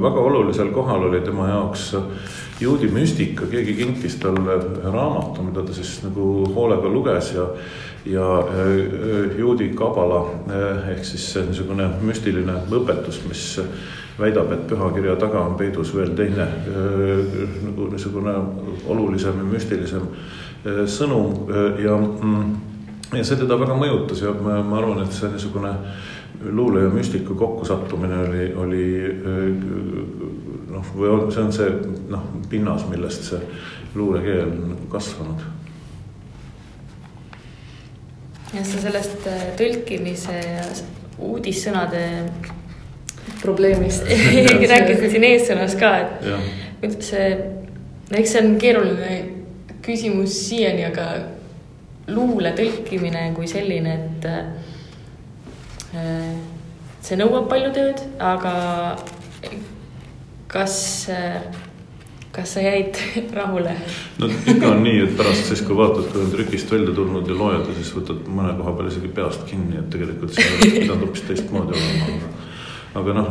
väga 0.00 0.22
olulisel 0.24 0.70
kohal 0.72 1.04
oli 1.10 1.20
tema 1.26 1.50
jaoks 1.50 1.90
juudi 2.60 2.88
müstika, 2.92 3.44
keegi 3.50 3.74
kinkis 3.76 4.16
talle 4.22 4.56
raamatu, 4.84 5.44
mida 5.44 5.64
ta 5.64 5.76
siis 5.76 5.98
nagu 6.04 6.30
hoolega 6.56 6.88
luges 6.92 7.32
ja 7.36 7.46
ja 8.06 8.26
äh, 8.40 9.38
juudi 9.38 9.68
kabala 9.76 10.20
äh, 10.48 10.90
ehk 10.94 11.04
siis 11.04 11.32
niisugune 11.46 11.88
müstiline 12.00 12.60
õpetus, 12.70 13.20
mis 13.28 13.58
väidab, 14.20 14.52
et 14.52 14.66
pühakirja 14.68 15.16
taga 15.20 15.44
on 15.48 15.56
peidus 15.58 15.94
veel 15.96 16.12
teine 16.16 16.46
äh, 16.46 17.34
nagu 17.64 17.88
niisugune 17.92 18.34
olulisem 18.86 19.38
ja 19.40 19.46
müstilisem 19.48 20.06
äh, 20.06 20.82
sõnum 20.90 21.46
äh, 21.48 21.82
ja 21.84 21.96
mm, 21.96 22.54
ja 23.16 23.24
see 23.24 23.40
teda 23.40 23.58
väga 23.60 23.76
mõjutas 23.78 24.22
ja 24.24 24.34
ma, 24.36 24.60
ma 24.64 24.80
arvan, 24.80 25.02
et 25.04 25.16
see 25.16 25.30
niisugune 25.32 25.72
luule 26.50 26.86
ja 26.86 26.90
müstika 26.92 27.34
kokkusattumine 27.36 28.20
oli, 28.24 28.44
oli 28.56 28.84
noh, 30.70 30.92
või 30.96 31.10
on, 31.12 31.26
see 31.34 31.42
on 31.42 31.52
see 31.52 31.72
noh, 32.08 32.22
pinnas, 32.48 32.86
millest 32.88 33.26
see 33.28 33.40
luulekeel 33.94 34.46
on 34.46 34.70
nagu 34.70 34.88
kasvanud. 34.92 35.42
Ja 38.54 38.64
sa 38.66 38.82
sellest 38.82 39.26
äh, 39.30 39.44
tõlkimise 39.58 40.36
ja 40.36 40.64
uudissõnade 41.20 42.04
probleemist 43.42 44.08
rääkisid 44.72 45.10
siin 45.14 45.26
eessõnas 45.28 45.76
ka, 45.80 45.92
et 46.04 46.14
kuidas 46.80 47.12
see, 47.12 47.28
eks 48.10 48.34
see 48.34 48.42
on 48.44 48.56
keeruline 48.60 49.12
küsimus 49.84 50.34
siiani, 50.48 50.84
aga 50.90 51.06
luule 52.10 52.52
tõlkimine 52.56 53.30
kui 53.36 53.48
selline, 53.50 53.96
et 53.96 54.26
äh, 54.28 54.42
see 57.00 57.18
nõuab 57.20 57.48
palju 57.50 57.72
tööd, 57.74 58.02
aga 58.22 58.54
kas, 60.50 60.76
kas 62.34 62.54
sa 62.56 62.64
jäid 62.64 62.98
rahule? 63.38 63.74
no 64.18 64.30
ikka 64.30 64.74
on 64.74 64.84
nii, 64.86 65.00
et 65.06 65.16
pärast 65.18 65.50
siis, 65.50 65.64
kui 65.66 65.78
vaatad, 65.78 66.10
kui 66.12 66.24
on 66.24 66.30
trükist 66.34 66.70
välja 66.72 66.94
tulnud 66.94 67.28
ja 67.28 67.38
loed 67.38 67.66
ja 67.66 67.78
siis 67.80 67.94
võtad 67.96 68.28
mõne 68.28 68.54
koha 68.60 68.76
peal 68.78 68.92
isegi 68.92 69.10
peast 69.16 69.48
kinni, 69.50 69.80
et 69.80 69.90
tegelikult 69.92 70.36
see 70.36 70.46
oleks 70.46 70.78
pidanud 70.78 71.08
hoopis 71.08 71.26
teistmoodi 71.30 71.78
olema 71.80 72.38
aga 72.90 73.14
noh, 73.14 73.28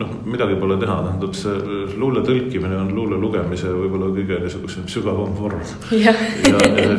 noh, 0.00 0.12
midagi 0.24 0.56
pole 0.60 0.78
teha, 0.80 0.96
tähendab 1.04 1.34
see 1.36 1.96
luule 2.00 2.22
tõlkimine 2.24 2.78
on 2.80 2.92
luule 2.96 3.18
lugemise 3.20 3.72
võib-olla 3.74 4.08
kõige 4.14 4.38
niisugusem 4.40 4.86
sügavam 4.88 5.34
vorm. 5.36 5.60
ja, 5.92 6.14
ja, 6.48 6.94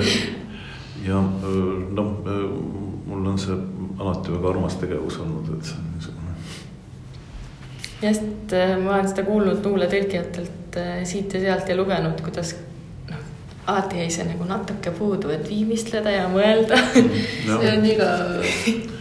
ja 1.07 1.23
noh, 1.97 2.11
mul 3.07 3.31
on 3.31 3.41
see 3.41 3.57
alati 3.97 4.35
väga 4.35 4.51
armas 4.53 4.77
tegevus 4.81 5.17
olnud, 5.23 5.49
et 5.57 5.71
see 5.71 5.79
on 5.79 5.89
niisugune. 5.95 6.14
Jah, 8.01 8.13
sest 8.13 8.55
ma 8.83 8.97
olen 8.97 9.09
seda 9.11 9.25
kuulnud 9.27 9.65
luuletõlkijatelt 9.65 10.79
siit 11.07 11.33
ja 11.33 11.43
sealt 11.43 11.69
ja 11.71 11.77
lugenud, 11.79 12.19
kuidas 12.23 12.53
noh, 13.09 13.21
alati 13.71 14.01
jäi 14.03 14.09
see 14.11 14.27
nagu 14.27 14.47
natuke 14.49 14.91
puudu, 14.95 15.31
et 15.35 15.47
viimistleda 15.49 16.11
ja 16.11 16.27
mõelda. 16.31 16.79
See 16.93 17.71
on 17.71 17.87
iga 17.87 18.09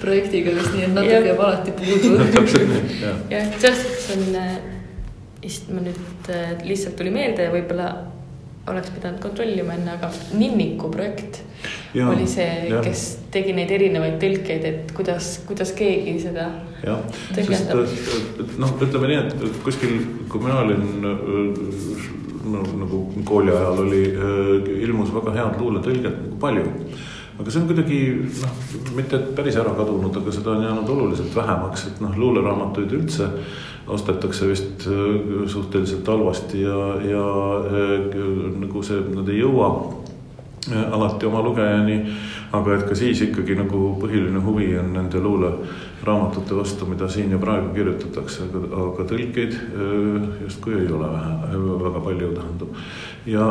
projektiga 0.03 0.55
vist 0.55 0.75
nii, 0.77 0.87
et 0.89 0.95
natuke 0.95 1.21
jääb 1.31 1.45
alati 1.49 1.77
puudu. 1.81 2.15
Täpselt 2.37 2.71
nii, 2.71 2.99
jah. 3.03 3.23
jah, 3.35 3.55
selles 3.59 3.83
suhtes 3.83 4.11
on, 4.17 4.43
vist 5.45 5.71
ma 5.75 5.85
nüüd 5.85 6.35
lihtsalt 6.65 6.97
tuli 7.01 7.13
meelde 7.15 7.49
ja 7.49 7.53
võib-olla 7.53 7.91
oleks 8.71 8.93
pidanud 8.95 9.21
kontrollima 9.21 9.75
enne, 9.77 9.97
aga 9.99 10.11
Ninniku 10.39 10.89
projekt 10.93 11.43
ja, 11.95 12.09
oli 12.09 12.27
see, 12.31 12.71
kes 12.85 13.05
tegi 13.35 13.53
neid 13.57 13.73
erinevaid 13.75 14.17
tõlkeid, 14.23 14.65
et 14.71 14.95
kuidas, 14.97 15.35
kuidas 15.49 15.75
keegi 15.77 16.17
seda 16.23 16.49
jah, 16.85 17.03
sest 17.37 17.73
noh, 18.61 18.77
ütleme 18.87 19.11
nii, 19.11 19.21
et 19.25 19.59
kuskil, 19.65 19.99
kui 20.33 20.45
mina 20.45 20.63
olin 20.65 20.85
no, 22.45 22.63
nagu 22.85 23.03
kooli 23.27 23.53
ajal 23.53 23.83
oli, 23.85 24.05
ilmus 24.85 25.13
väga 25.15 25.37
head 25.39 25.61
luuletõlget 25.61 26.23
nagu 26.23 26.41
palju. 26.41 26.71
Aga 27.35 27.51
see 27.51 27.61
on 27.65 27.67
kuidagi 27.67 28.01
noh, 28.45 28.59
mitte 28.95 29.19
päris 29.35 29.57
ära 29.59 29.73
kadunud, 29.75 30.15
aga 30.21 30.35
seda 30.35 30.53
on 30.53 30.63
jäänud 30.63 30.91
oluliselt 30.95 31.35
vähemaks, 31.35 31.89
et 31.91 32.03
noh, 32.05 32.15
luuleraamatuid 32.21 32.95
üldse 32.95 33.31
ostetakse 33.87 34.49
vist 34.49 34.87
suhteliselt 35.53 36.09
halvasti 36.09 36.63
ja, 36.63 36.79
ja 37.05 37.25
nagu 38.63 38.83
see, 38.87 39.03
nad 39.13 39.29
ei 39.29 39.43
jõua 39.43 39.69
alati 40.73 41.27
oma 41.27 41.43
lugejani, 41.45 41.99
aga 42.53 42.77
et 42.77 42.85
ka 42.89 42.97
siis 42.97 43.21
ikkagi 43.27 43.57
nagu 43.59 43.91
põhiline 44.01 44.41
huvi 44.45 44.71
on 44.81 44.93
nende 44.97 45.21
luuleraamatute 45.21 46.57
vastu, 46.57 46.87
mida 46.89 47.09
siin 47.13 47.35
ja 47.35 47.41
praegu 47.43 47.75
kirjutatakse, 47.75 48.47
aga, 48.49 48.63
aga 48.87 49.07
tõlkeid 49.11 49.57
äh, 49.59 50.29
justkui 50.45 50.79
ei 50.79 50.89
ole 50.89 51.11
vähe, 51.13 51.61
väga 51.85 52.05
palju 52.07 52.33
tähendab. 52.39 52.83
ja 53.27 53.47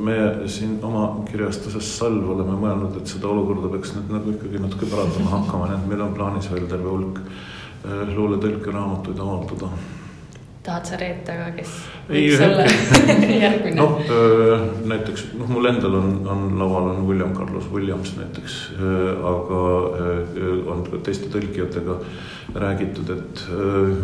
me 0.00 0.16
siin 0.46 0.78
oma 0.82 1.24
kirjastuses 1.30 1.92
Salv 1.98 2.30
oleme 2.36 2.56
mõelnud, 2.56 3.00
et 3.00 3.08
seda 3.08 3.28
olukorda 3.28 3.72
peaks 3.72 3.94
nüüd 3.96 4.12
nagu 4.16 4.36
ikkagi 4.36 4.60
natuke 4.60 4.88
parandama 4.90 5.38
hakkama, 5.38 5.70
nii 5.70 5.80
et 5.80 5.88
meil 5.92 6.04
on 6.08 6.14
plaanis 6.16 6.52
veel 6.52 6.68
terve 6.70 6.88
hulk 6.88 7.24
luuletõlkeraamatuid 7.84 9.18
avaldada 9.24 9.70
tahad 10.62 10.84
sa 10.84 10.96
Reet, 11.00 11.28
aga 11.32 11.46
kes 11.56 11.70
Ei, 12.10 12.26
võiks 12.28 12.42
olla 12.46 12.66
järgmine 13.32 13.78
no.? 13.78 13.86
noh, 14.04 14.66
näiteks 14.90 15.30
noh, 15.38 15.48
mul 15.48 15.70
endal 15.70 15.96
on, 15.96 16.10
on 16.28 16.42
laual 16.60 16.90
on 16.92 17.06
William 17.08 17.32
Carlos 17.36 17.70
Williams 17.72 18.12
näiteks, 18.18 18.58
aga 18.76 19.62
öö, 20.04 20.58
on 20.74 20.84
ka 20.90 21.00
teiste 21.06 21.30
tõlkijatega 21.32 21.96
räägitud, 22.60 23.10
et 23.14 23.42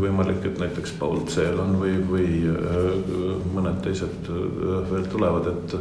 võimalik, 0.01 0.45
et 0.47 0.61
näiteks 0.62 0.93
Paul 1.01 1.25
Celan 1.29 1.75
või, 1.81 1.97
või 2.07 2.29
mõned 3.57 3.81
teised 3.85 4.31
veel 4.31 5.09
tulevad, 5.11 5.51
et 5.51 5.77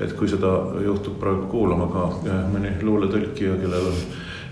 et 0.00 0.16
kui 0.18 0.28
seda 0.28 0.50
juhtub 0.82 1.20
praegu 1.20 1.46
kuulama 1.52 1.86
ka 1.92 2.34
mõni 2.50 2.72
luuletõlkija, 2.82 3.60
kellel 3.62 3.92
on 3.92 4.02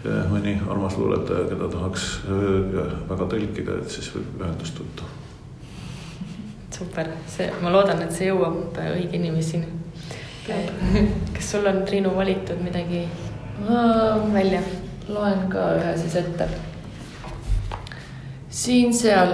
mõni 0.05 0.59
armas 0.71 0.99
luuletaja, 0.99 1.49
keda 1.51 1.71
tahaks 1.73 2.11
öö, 2.31 2.85
väga 3.09 3.31
tõlkida, 3.35 3.81
et 3.83 3.91
siis 3.91 4.13
võib 4.15 4.45
ühendust 4.45 4.79
võtta 4.79 5.09
super, 6.79 7.09
see, 7.27 7.51
ma 7.63 7.73
loodan, 7.73 8.03
et 8.05 8.15
see 8.15 8.29
jõuab 8.29 8.77
õige 8.79 9.19
inimeseni. 9.19 9.67
kas 11.35 11.51
sul 11.51 11.67
on, 11.69 11.83
Triinu, 11.87 12.15
valitud 12.17 12.61
midagi 12.65 13.03
välja? 14.33 14.63
loen 15.09 15.47
ka 15.49 15.71
ühe 15.79 15.95
siis 15.97 16.15
ette. 16.21 16.47
siin-seal 18.51 19.33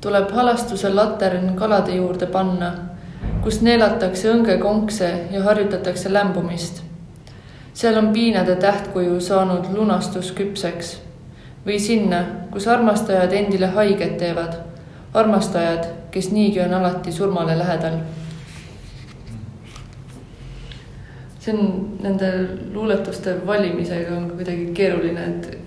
tuleb 0.00 0.30
halastusel 0.32 0.96
latern 0.96 1.54
kalade 1.56 1.96
juurde 1.96 2.26
panna, 2.26 2.70
kus 3.44 3.60
neelatakse 3.62 4.30
õngekonkse 4.32 5.10
ja 5.30 5.42
harjutatakse 5.44 6.12
lämbumist. 6.12 6.82
Seal 7.80 7.96
on 7.96 8.10
piinade 8.12 8.56
tähtkuju 8.60 9.20
saanud 9.24 9.70
lunastus 9.72 10.34
küpseks 10.36 10.98
või 11.64 11.78
sinna, 11.80 12.18
kus 12.52 12.66
armastajad 12.68 13.32
endile 13.32 13.70
haiget 13.76 14.18
teevad. 14.20 14.58
armastajad, 15.14 15.86
kes 16.10 16.30
niigi 16.32 16.60
on 16.60 16.74
alati 16.74 17.12
surmale 17.12 17.58
lähedal 17.58 17.96
see 21.40 21.54
on 21.54 21.98
nende 22.02 22.48
luuletuste 22.72 23.34
valimisega 23.46 24.16
on 24.16 24.30
kuidagi 24.30 24.70
keeruline, 24.74 25.24
et 25.24 25.58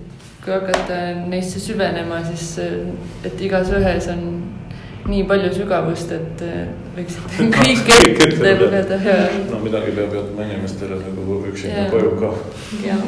kui 0.46 0.54
hakata 0.54 1.00
neisse 1.28 1.60
süvenema, 1.60 2.22
siis 2.28 2.60
et 3.26 3.42
igas 3.42 3.72
ühes 3.74 4.08
on 4.14 4.28
nii 5.10 5.24
palju 5.28 5.54
sügavust, 5.56 6.12
et 6.16 6.44
võiksite 6.96 7.48
kõike 7.58 8.00
ette 8.30 8.58
lugeda 8.62 9.00
ja, 9.04 9.16
no 9.52 9.62
midagi 9.64 9.96
peab 9.98 10.18
jätma 10.20 10.50
inimestele 10.50 11.00
nagu 11.02 11.40
üksinda 11.52 11.88
koju 11.92 12.14
ka. 12.22 12.34
ja 12.86 13.00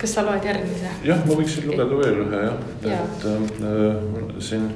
kas 0.00 0.14
sa 0.16 0.24
loed 0.24 0.44
järgmise? 0.44 0.90
jah, 1.04 1.24
ma 1.26 1.36
võiksin 1.38 1.66
lugeda 1.68 1.98
veel 2.00 2.22
ühe 2.24 2.44
jah, 2.44 2.60
et 2.88 3.26
äh, 3.28 4.38
siin 4.42 4.70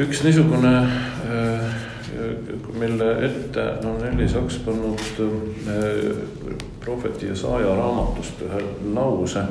üks 0.00 0.20
niisugune 0.26 0.74
äh,, 0.84 1.78
mille 2.80 3.08
ette 3.24 3.64
on 3.88 4.02
Elis 4.10 4.34
Aks 4.36 4.60
pannud 4.66 5.22
äh, 5.24 6.60
prohveti 6.84 7.30
ja 7.30 7.36
saaja 7.36 7.72
raamatust 7.78 8.42
ühe 8.44 8.60
lause. 8.96 9.44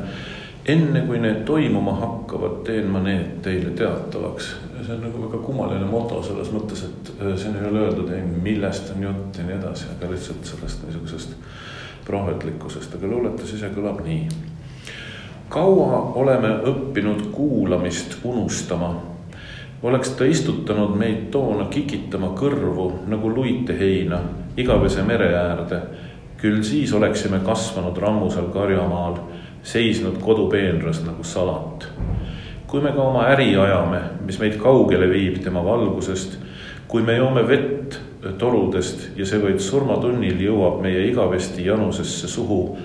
Enne 0.69 1.01
kui 1.07 1.19
need 1.21 1.43
toimuma 1.47 1.95
hakkavad, 1.99 2.59
teen 2.67 2.91
ma 2.93 3.01
need 3.03 3.39
teile 3.45 3.71
teatavaks. 3.77 4.51
see 4.85 4.93
on 4.95 5.01
nagu 5.03 5.23
väga 5.25 5.41
kummaline 5.43 5.85
moto 5.85 6.21
selles 6.23 6.51
mõttes, 6.55 6.85
et 6.87 7.11
äh, 7.19 7.33
siin 7.37 7.57
ei 7.59 7.67
ole 7.69 7.87
öeldud, 7.87 8.13
ei 8.15 8.21
millest 8.21 8.93
on 8.95 9.03
jutt 9.09 9.37
ja 9.37 9.47
nii 9.47 9.57
edasi, 9.57 9.89
aga 9.95 10.11
lihtsalt 10.13 10.53
sellest 10.53 10.85
niisugusest 10.85 11.35
prohvetlikkusest, 12.05 12.95
aga 12.95 13.11
luuletus 13.11 13.53
ise 13.57 13.69
kõlab 13.75 13.99
nii 14.05 14.23
kaua 15.49 16.11
oleme 16.15 16.49
õppinud 16.69 17.31
kuulamist 17.31 18.17
unustama. 18.23 18.95
oleks 19.83 20.09
ta 20.09 20.25
istutanud 20.25 20.97
meid 20.99 21.29
toona 21.31 21.65
kikitama 21.71 22.33
kõrvu 22.35 22.89
nagu 23.07 23.29
luiteheina 23.31 24.19
igavese 24.57 25.03
mere 25.07 25.29
äärde, 25.39 25.79
küll 26.37 26.63
siis 26.63 26.93
oleksime 26.93 27.39
kasvanud 27.45 27.97
rammusel 27.97 28.49
karjamaal, 28.53 29.15
seisnud 29.63 30.17
kodupeenras 30.21 31.03
nagu 31.05 31.23
salat. 31.23 31.87
kui 32.67 32.81
me 32.81 32.91
ka 32.91 33.01
oma 33.01 33.25
äri 33.33 33.55
ajame, 33.57 33.99
mis 34.25 34.39
meid 34.39 34.59
kaugele 34.61 35.09
viib 35.09 35.39
tema 35.43 35.63
valgusest, 35.65 36.37
kui 36.87 37.01
me 37.01 37.15
joome 37.17 37.47
vett 37.47 37.97
torudest 38.37 39.09
ja 39.17 39.25
see 39.25 39.41
vaid 39.41 39.59
surmatunnil 39.59 40.37
jõuab 40.43 40.81
meie 40.83 41.07
igavesti 41.09 41.65
janusesse 41.65 42.27
suhu 42.27 42.77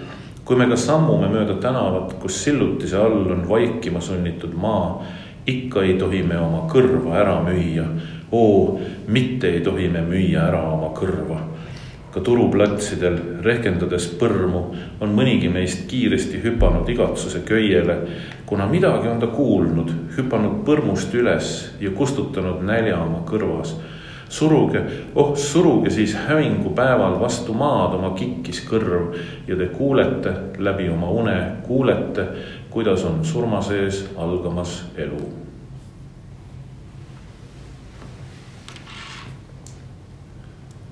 kui 0.45 0.57
me 0.61 0.66
ka 0.68 0.77
sammume 0.77 1.29
mööda 1.33 1.57
tänavat, 1.61 2.18
kus 2.20 2.37
sillutise 2.45 2.99
all 3.01 3.31
on 3.33 3.47
vaikima 3.49 4.01
sunnitud 4.05 4.53
maa, 4.61 5.01
ikka 5.49 5.85
ei 5.85 5.97
tohi 6.01 6.22
me 6.22 6.39
oma 6.41 6.64
kõrva 6.70 7.16
ära 7.20 7.39
müüa. 7.45 7.87
oo, 8.35 8.81
mitte 9.07 9.49
ei 9.49 9.61
tohi 9.61 9.89
me 9.89 10.03
müüa 10.03 10.49
ära 10.49 10.62
oma 10.72 10.91
kõrva. 10.97 11.39
Ka 12.15 12.23
turuplatsidel 12.23 13.17
rehkendades 13.43 14.07
põrmu 14.21 14.61
on 15.03 15.15
mõnigi 15.17 15.51
meist 15.51 15.89
kiiresti 15.91 16.39
hüpanud 16.45 16.89
igatsuse 16.89 17.43
köiele, 17.47 17.97
kuna 18.47 18.69
midagi 18.71 19.11
on 19.11 19.19
ta 19.19 19.27
kuulnud, 19.35 19.91
hüpanud 20.15 20.62
põrmust 20.67 21.15
üles 21.19 21.51
ja 21.83 21.91
kustutanud 21.91 22.62
nälja 22.62 23.01
oma 23.03 23.25
kõrvas 23.27 23.75
suruge, 24.35 24.83
oh 25.15 25.37
suruge 25.37 25.91
siis 25.91 26.15
hävingupäeval 26.29 27.21
vastu 27.21 27.55
maad 27.55 27.99
oma 27.99 28.15
kikkis 28.19 28.62
kõrv 28.67 29.15
ja 29.49 29.59
te 29.59 29.71
kuulete 29.75 30.35
läbi 30.59 30.89
oma 30.91 31.11
une, 31.11 31.39
kuulete, 31.67 32.29
kuidas 32.71 33.05
on 33.11 33.25
surma 33.25 33.62
sees 33.62 34.05
algamas 34.17 34.85
elu. 34.99 35.43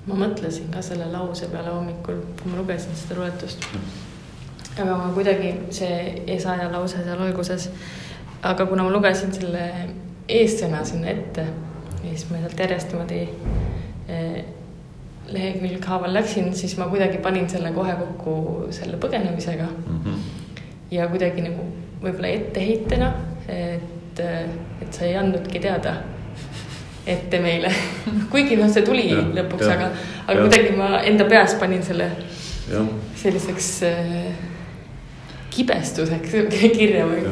Ma 0.07 0.17
mõtlesin 0.19 0.71
ka 0.73 0.81
selle 0.83 1.07
lause 1.11 1.47
peale 1.51 1.71
hommikul, 1.71 2.19
kui 2.41 2.51
ma 2.51 2.59
lugesin 2.59 2.95
seda 2.97 3.19
luuletust. 3.19 3.67
aga 4.73 4.97
ma 4.97 5.11
kuidagi, 5.15 5.53
see 5.71 6.23
Esaja 6.35 6.71
lause 6.71 7.03
seal 7.03 7.21
alguses, 7.21 7.69
aga 8.43 8.65
kuna 8.65 8.83
ma 8.83 8.91
lugesin 8.91 9.31
selle 9.33 9.67
eessõna 10.27 10.83
sinna 10.87 11.13
ette, 11.13 11.45
siis 12.01 12.25
ma 12.31 12.41
sealt 12.41 12.59
järjest 12.59 12.91
niimoodi 12.91 13.21
eh, 14.09 14.43
lehekülg 15.33 15.85
haaval 15.87 16.13
läksin, 16.17 16.51
siis 16.55 16.75
ma 16.77 16.89
kuidagi 16.91 17.21
panin 17.23 17.47
selle 17.49 17.71
kohe 17.75 17.95
kokku 17.99 18.71
selle 18.75 18.99
põgenemisega. 18.99 19.69
Ja 20.91 21.07
kuidagi 21.09 21.41
nagu 21.41 21.63
võib-olla 22.03 22.33
etteheitena, 22.35 23.13
et, 23.49 24.19
et 24.19 24.91
sa 24.91 25.05
ei 25.07 25.15
andnudki 25.17 25.61
teada 25.63 25.95
ette 27.05 27.39
meile, 27.43 27.71
kuigi 28.31 28.57
noh, 28.59 28.69
see 28.71 28.85
tuli 28.87 29.09
Jah, 29.09 29.25
lõpuks, 29.39 29.67
aga, 29.67 29.89
aga 30.27 30.37
jah. 30.37 30.45
kuidagi 30.45 30.77
ma 30.77 31.01
enda 31.03 31.27
peas 31.29 31.57
panin 31.59 31.83
selle 31.83 32.09
jah, 32.71 32.87
selliseks 33.19 33.69
äh, 33.89 34.31
kibestuseks 35.53 36.37
kirja 36.77 37.07
või 37.09 37.25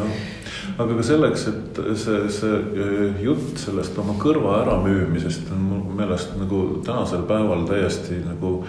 aga 0.82 0.96
ka 0.98 1.04
selleks, 1.06 1.46
et 1.52 1.80
see, 2.00 2.24
see 2.32 2.58
eh, 2.58 3.22
jutt 3.26 3.60
sellest 3.60 3.98
oma 4.02 4.16
kõrva 4.22 4.62
äramüümisest 4.62 5.52
on 5.56 5.64
mu 5.68 5.82
meelest 5.98 6.36
nagu 6.40 6.64
tänasel 6.86 7.26
päeval 7.30 7.66
täiesti 7.70 8.22
nagu 8.26 8.62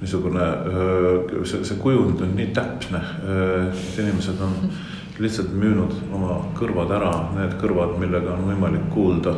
niisugune, 0.00 0.44
see, 1.44 1.60
see 1.68 1.76
kujund 1.76 2.22
on 2.24 2.30
nii 2.32 2.46
täpne, 2.56 3.02
et 3.68 3.98
inimesed 4.00 4.40
on 4.46 4.54
lihtsalt 5.20 5.52
müünud 5.52 5.92
oma 6.16 6.38
kõrvad 6.56 6.92
ära, 6.96 7.12
need 7.36 7.56
kõrvad, 7.60 7.96
millega 8.00 8.34
on 8.34 8.46
võimalik 8.48 8.86
kuulda 8.94 9.34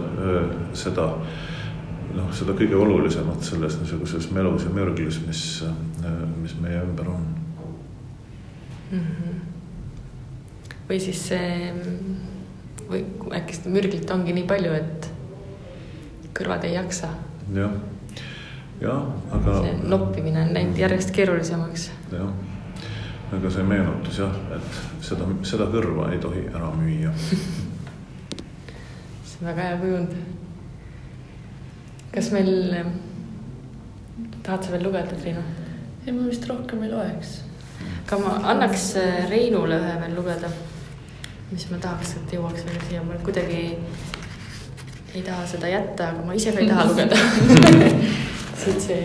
seda 0.78 1.08
noh, 2.16 2.28
seda 2.36 2.54
kõige 2.56 2.76
olulisemat 2.78 3.44
selles 3.46 3.78
niisuguses 3.80 4.28
melus 4.34 4.66
ja 4.66 4.72
mürglis, 4.74 5.20
mis, 5.26 5.42
mis 6.42 6.54
meie 6.62 6.82
ümber 6.84 7.12
on. 7.12 7.30
või 10.88 10.98
siis 11.00 11.20
see 11.30 11.72
või 12.90 13.04
äkki 13.38 13.56
seda 13.56 13.72
mürglit 13.72 14.10
ongi 14.12 14.34
nii 14.36 14.46
palju, 14.48 14.72
et 14.76 15.08
kõrvad 16.36 16.66
ei 16.68 16.74
jaksa. 16.76 17.14
jah, 17.56 17.72
jah, 18.82 19.06
aga. 19.32 19.58
see 19.64 19.76
noppimine 19.88 20.44
on 20.46 20.54
läinud 20.56 20.80
järjest 20.84 21.14
keerulisemaks. 21.16 21.90
jah, 22.12 22.32
aga 23.32 23.54
see 23.54 23.64
meenutus 23.64 24.20
jah, 24.20 24.36
et 24.58 24.91
seda, 25.12 25.28
seda 25.46 25.68
kõrva 25.72 26.04
ei 26.12 26.20
tohi 26.22 26.42
ära 26.50 26.68
müüa. 26.76 27.12
see 29.28 29.38
on 29.40 29.46
väga 29.50 29.62
hea 29.68 29.76
kujund. 29.82 30.12
kas 32.12 32.26
meil, 32.34 32.52
tahad 34.42 34.64
sa 34.64 34.68
veel 34.74 34.84
lugeda, 34.88 35.14
Triinu? 35.20 35.44
ei 36.06 36.12
ma 36.16 36.22
vist 36.28 36.44
rohkem 36.50 36.78
ei 36.86 36.92
loeks. 36.92 37.30
aga 38.06 38.14
ma 38.24 38.30
annaks 38.54 38.84
äh, 39.00 39.22
Reinule 39.30 39.76
ühe 39.80 39.94
veel 40.02 40.14
lugeda, 40.18 40.48
mis 41.52 41.64
ma 41.70 41.76
tahaks, 41.82 42.10
et 42.20 42.28
jõuaks 42.36 42.62
veel 42.68 42.80
siia, 42.88 43.00
mul 43.06 43.22
kuidagi 43.26 43.62
ei 45.12 45.22
taha 45.22 45.44
seda 45.46 45.68
jätta, 45.68 46.02
aga 46.14 46.20
ma 46.26 46.32
ise 46.36 46.50
ka 46.56 46.58
ei 46.64 46.72
taha 46.72 46.82
lugeda. 46.88 47.16
see, 48.62 48.74
see, 48.80 49.02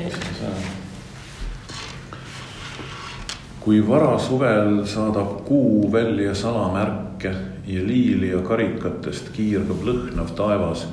kui 3.68 3.82
varasuvel 3.88 4.86
saadab 4.88 5.44
kuu 5.46 5.92
välja 5.92 6.36
salamärke 6.36 7.32
ja 7.68 7.82
liili 7.88 8.30
ja 8.30 8.38
karikatest 8.40 9.34
kiirgab 9.36 9.82
lõhnav 9.84 10.30
taevas, 10.38 10.86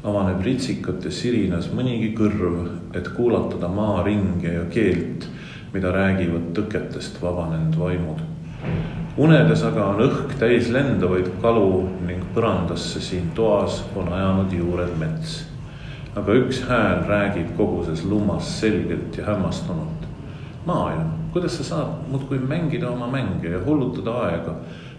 avaneb 0.00 0.40
ritsikates 0.46 1.18
sirinas 1.20 1.66
mõnigi 1.76 2.14
kõrv, 2.16 2.70
et 2.96 3.10
kuulatada 3.18 3.68
maaringe 3.68 4.54
ja 4.54 4.62
keelt, 4.72 5.26
mida 5.74 5.92
räägivad 5.92 6.46
tõketest 6.56 7.20
vabanenud 7.20 7.76
vaimud. 7.82 8.24
unedes 9.16 9.66
aga 9.68 9.84
on 9.84 10.00
õhk 10.06 10.38
täis 10.40 10.72
lendavaid 10.72 11.28
kalu 11.42 11.84
ning 12.06 12.24
põrandasse 12.32 13.00
siin 13.00 13.28
toas 13.34 13.82
on 13.96 14.08
ajanud 14.08 14.56
juured 14.56 14.96
mets. 14.98 15.36
aga 16.14 16.32
üks 16.32 16.64
hääl 16.64 17.04
räägib 17.12 17.52
koguses 17.60 18.04
lummas 18.04 18.60
selgelt 18.60 19.18
ja 19.18 19.26
hämmastunult 19.26 20.08
maailm, 20.64 21.25
kuidas 21.36 21.56
sa 21.56 21.64
saad 21.64 22.08
muudkui 22.08 22.38
mängida 22.38 22.88
oma 22.88 23.06
mänge 23.12 23.50
ja 23.50 23.58
hullutada 23.64 24.10
aega. 24.24 24.54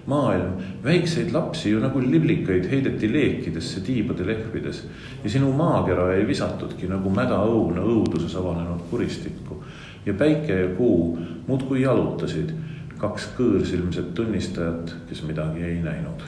maailm, 0.07 0.51
väikseid 0.83 1.33
lapsi 1.33 1.69
ju 1.69 1.79
nagu 1.83 1.99
liblikaid 1.99 2.69
heideti 2.71 3.09
leekidesse 3.13 3.81
tiibade 3.83 4.23
lehvides 4.27 4.83
ja 5.23 5.29
sinu 5.29 5.49
maakera 5.53 6.13
ei 6.13 6.27
visatudki 6.27 6.87
nagu 6.87 7.09
mäda 7.09 7.41
õuna 7.43 7.81
õuduses 7.81 8.35
avanenud 8.37 8.85
kuristikku. 8.91 9.63
ja 10.05 10.13
päike 10.13 10.53
ja 10.53 10.67
kuu 10.77 11.17
muudkui 11.47 11.81
jalutasid, 11.81 12.53
kaks 12.97 13.27
kõõrsilmset 13.39 14.13
tunnistajat, 14.13 14.95
kes 15.09 15.23
midagi 15.23 15.63
ei 15.63 15.81
näinud. 15.81 16.21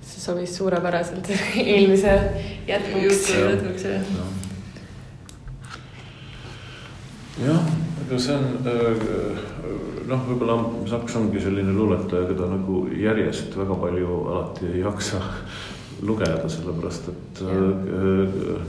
see 0.00 0.20
sobis 0.20 0.56
suurepäraselt 0.56 1.34
eelmise 1.66 2.16
jätkuks 2.68 3.34
jah. 3.34 4.24
jah, 7.46 7.79
aga 8.10 8.18
see 8.18 8.34
on 8.34 8.46
äh, 8.66 9.02
noh, 10.10 10.22
võib-olla 10.26 10.56
Saks 10.90 11.14
ongi 11.20 11.38
selline 11.42 11.70
luuletaja, 11.76 12.26
keda 12.26 12.48
nagu 12.50 12.80
järjest 12.98 13.54
väga 13.54 13.76
palju 13.78 14.16
alati 14.32 14.66
ei 14.72 14.80
jaksa 14.82 15.20
lugeda, 16.08 16.48
sellepärast 16.50 17.10
et 17.12 17.42
äh, 17.46 17.60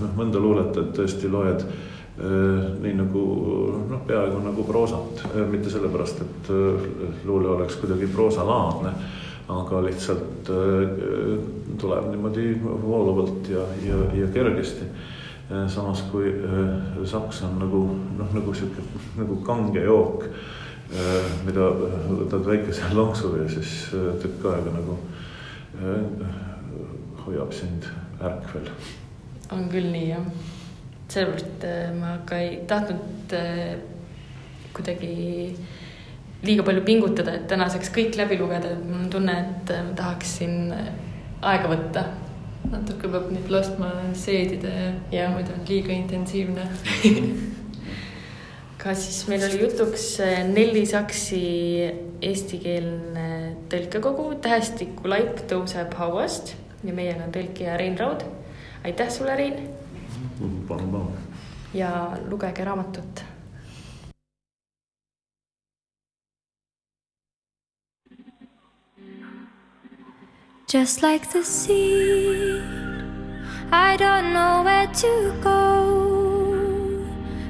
noh, 0.04 0.12
mõnda 0.20 0.42
luuletajat 0.44 0.92
tõesti 1.00 1.32
loed 1.34 1.66
äh, 1.66 2.68
nii 2.84 2.94
nagu 3.00 3.24
noh, 3.90 4.04
peaaegu 4.06 4.44
nagu 4.46 4.66
proosat, 4.68 5.26
mitte 5.50 5.74
sellepärast, 5.74 6.22
et 6.22 6.52
äh, 6.54 6.86
luule 7.26 7.50
oleks 7.56 7.80
kuidagi 7.82 8.12
proosalaadne, 8.14 8.94
aga 9.52 9.82
lihtsalt 9.88 10.54
äh, 10.54 11.34
tuleb 11.82 12.12
niimoodi 12.14 12.52
voolavalt 12.62 13.50
ja, 13.50 13.66
ja, 13.88 14.04
ja 14.22 14.30
kergesti 14.38 14.86
samas 15.68 16.04
kui 16.12 16.30
äh, 16.32 17.06
saks 17.06 17.42
on 17.48 17.58
nagu 17.60 17.84
noh, 18.18 18.34
nagu 18.34 18.54
sihuke 18.56 18.84
nagu 19.18 19.36
kange 19.46 19.84
jook, 19.84 20.28
mida 21.46 21.70
võtad 22.12 22.44
väikese 22.44 22.90
lonksu 22.96 23.36
ja 23.40 23.50
siis 23.52 23.92
äh, 23.96 24.10
tükk 24.20 24.48
aega 24.52 24.74
nagu 24.76 24.98
äh, 25.80 26.26
hoiab 27.26 27.54
sind 27.56 27.88
ärkvel. 28.20 28.68
on 29.52 29.70
küll 29.72 29.92
nii 29.92 30.10
jah. 30.10 30.26
sellepärast 31.12 31.64
äh, 31.68 31.94
ma 31.96 32.18
ka 32.26 32.40
ei 32.40 32.60
tahtnud 32.68 33.36
äh, 33.36 33.78
kuidagi 34.74 35.56
liiga 36.44 36.64
palju 36.64 36.82
pingutada, 36.88 37.36
et 37.38 37.48
tänaseks 37.52 37.92
kõik 37.94 38.16
läbi 38.18 38.40
lugeda, 38.40 38.72
et 38.72 38.86
mul 38.88 39.04
on 39.04 39.10
tunne, 39.14 39.38
et 39.46 39.74
äh, 39.76 39.90
tahaksin 39.96 40.74
aega 41.42 41.72
võtta. 41.72 42.06
Natuke 42.70 43.10
peab 43.12 43.32
neid 43.34 43.50
laskma 43.52 43.90
seedida 44.18 44.72
ja, 45.14 45.30
muidu 45.34 45.56
on 45.56 45.66
liiga 45.70 45.94
intensiivne. 45.96 46.68
ka 48.82 48.96
siis 48.98 49.24
meil 49.30 49.44
oli 49.46 49.62
jutuks 49.62 50.06
äh, 50.26 50.42
Nelli 50.50 50.86
Saksi 50.90 51.42
eestikeelne 52.22 53.28
tõlkekogu 53.72 54.32
Tähestiku 54.42 55.10
laip 55.12 55.44
tõuseb 55.50 55.94
hauast 56.00 56.56
ja 56.86 56.94
meiega 56.94 57.26
on 57.26 57.34
tõlkija 57.36 57.78
Rein 57.82 57.98
Raud. 58.00 58.26
aitäh 58.86 59.10
sulle, 59.14 59.36
Rein 59.38 59.60
palun, 60.68 60.90
palun. 60.92 61.12
ja 61.74 61.92
lugege 62.30 62.66
raamatut 62.66 63.24
Just 70.72 71.04
like 71.04 71.30
the 71.34 71.44
sea, 71.44 72.62
I 73.74 73.98
don't 73.98 74.32
know 74.32 74.62
where 74.64 74.88
to 74.88 75.34
go. 75.42 77.06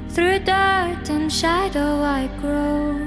Through 0.08 0.40
dirt 0.40 1.08
and 1.08 1.32
shadow, 1.32 2.02
I 2.02 2.26
grow. 2.40 2.98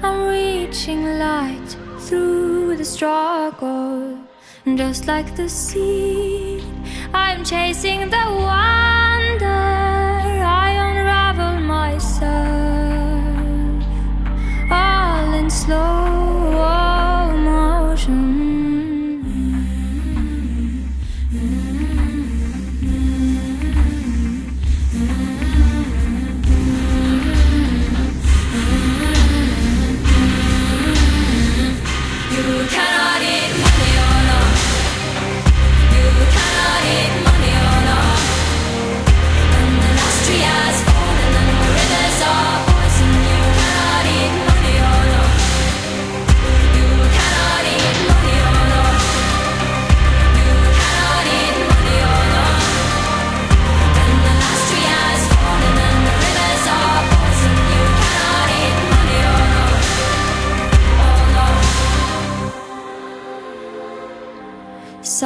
I'm 0.00 0.28
reaching 0.28 1.18
light 1.18 1.76
through 1.98 2.76
the 2.76 2.84
struggle. 2.84 4.16
And 4.64 4.78
just 4.78 5.08
like 5.08 5.34
the 5.34 5.48
sea, 5.48 6.64
I'm 7.12 7.44
chasing 7.44 8.10
the 8.10 8.24
wonder. 8.46 9.71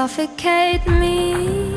Suffocate 0.07 0.87
me 0.87 1.75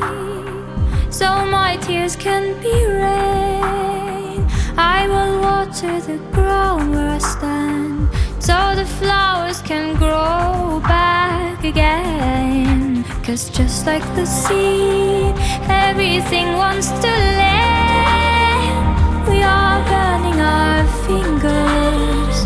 so 1.10 1.26
my 1.46 1.76
tears 1.82 2.14
can 2.14 2.44
be 2.62 2.76
rain. 2.86 4.46
I 4.78 5.08
will 5.08 5.40
water 5.40 6.00
the 6.00 6.18
ground 6.30 6.92
where 6.92 7.08
I 7.08 7.18
stand 7.18 8.08
so 8.38 8.56
the 8.76 8.86
flowers 9.00 9.60
can 9.62 9.96
grow 9.96 10.80
back 10.86 11.64
again. 11.64 13.02
Cause 13.24 13.50
just 13.50 13.84
like 13.84 14.06
the 14.14 14.26
seed, 14.26 15.34
everything 15.68 16.46
wants 16.62 16.88
to 17.04 17.12
land. 17.40 18.82
We 19.28 19.42
are 19.42 19.80
burning 19.90 20.40
our 20.40 20.86
fingers, 21.08 22.36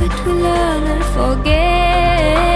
but 0.00 0.12
we 0.26 0.32
learn 0.32 0.82
and 0.94 1.04
You 1.46 2.47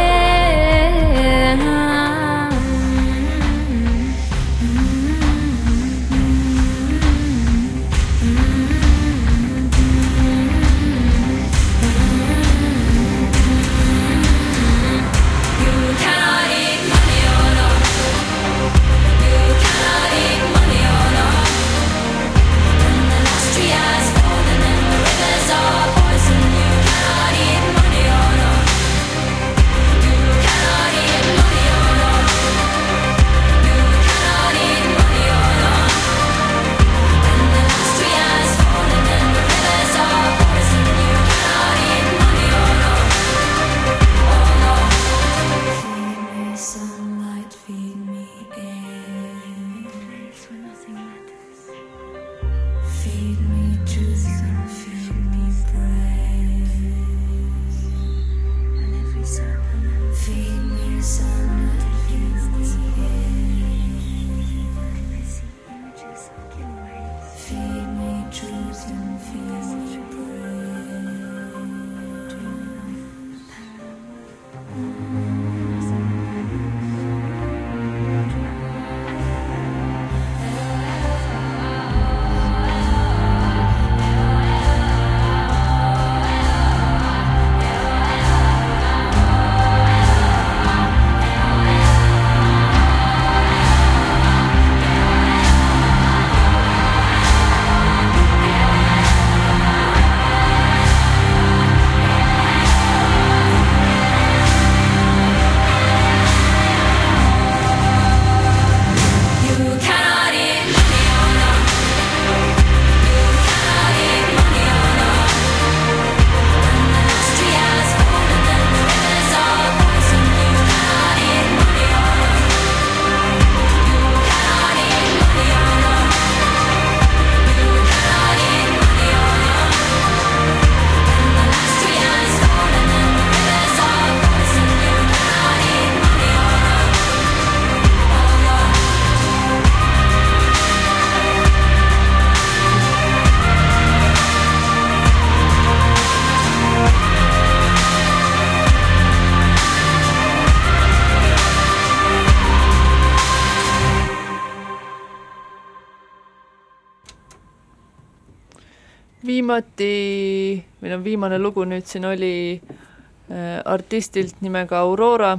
viimati, 159.52 160.64
või 160.80 160.90
noh, 160.92 161.02
viimane 161.04 161.38
lugu 161.38 161.64
nüüd 161.68 161.84
siin 161.84 162.06
oli 162.08 162.56
äh, 162.56 163.60
artistilt 163.68 164.40
nimega 164.40 164.80
Aurora, 164.80 165.36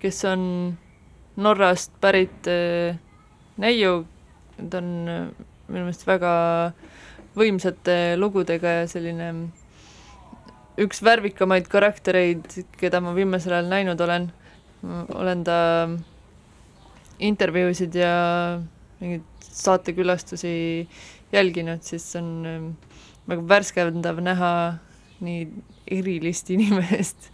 kes 0.00 0.24
on 0.28 0.76
Norrast 1.40 1.94
pärit 2.00 2.46
äh, 2.48 2.98
neiu, 3.56 4.04
ta 4.56 4.82
on 4.82 4.90
äh, 5.08 5.22
minu 5.68 5.86
meelest 5.86 6.04
väga 6.06 6.72
võimsate 7.36 8.16
lugudega 8.20 8.82
ja 8.82 8.86
selline 8.88 9.32
üks 10.76 11.00
värvikamaid 11.00 11.68
karaktereid, 11.72 12.44
keda 12.76 13.00
ma 13.00 13.14
viimasel 13.16 13.56
ajal 13.56 13.72
näinud 13.72 14.00
olen. 14.00 14.32
olen 15.14 15.44
ta 15.44 15.88
intervjuusid 17.18 17.94
ja 17.96 18.60
mingeid 19.00 19.24
saatekülastusi 19.40 20.86
jälginud, 21.32 21.80
siis 21.82 22.12
on 22.16 22.76
väga 23.28 23.46
värskendav 23.48 24.20
näha 24.24 24.50
nii 25.24 25.46
erilist 25.98 26.50
inimest. 26.50 27.30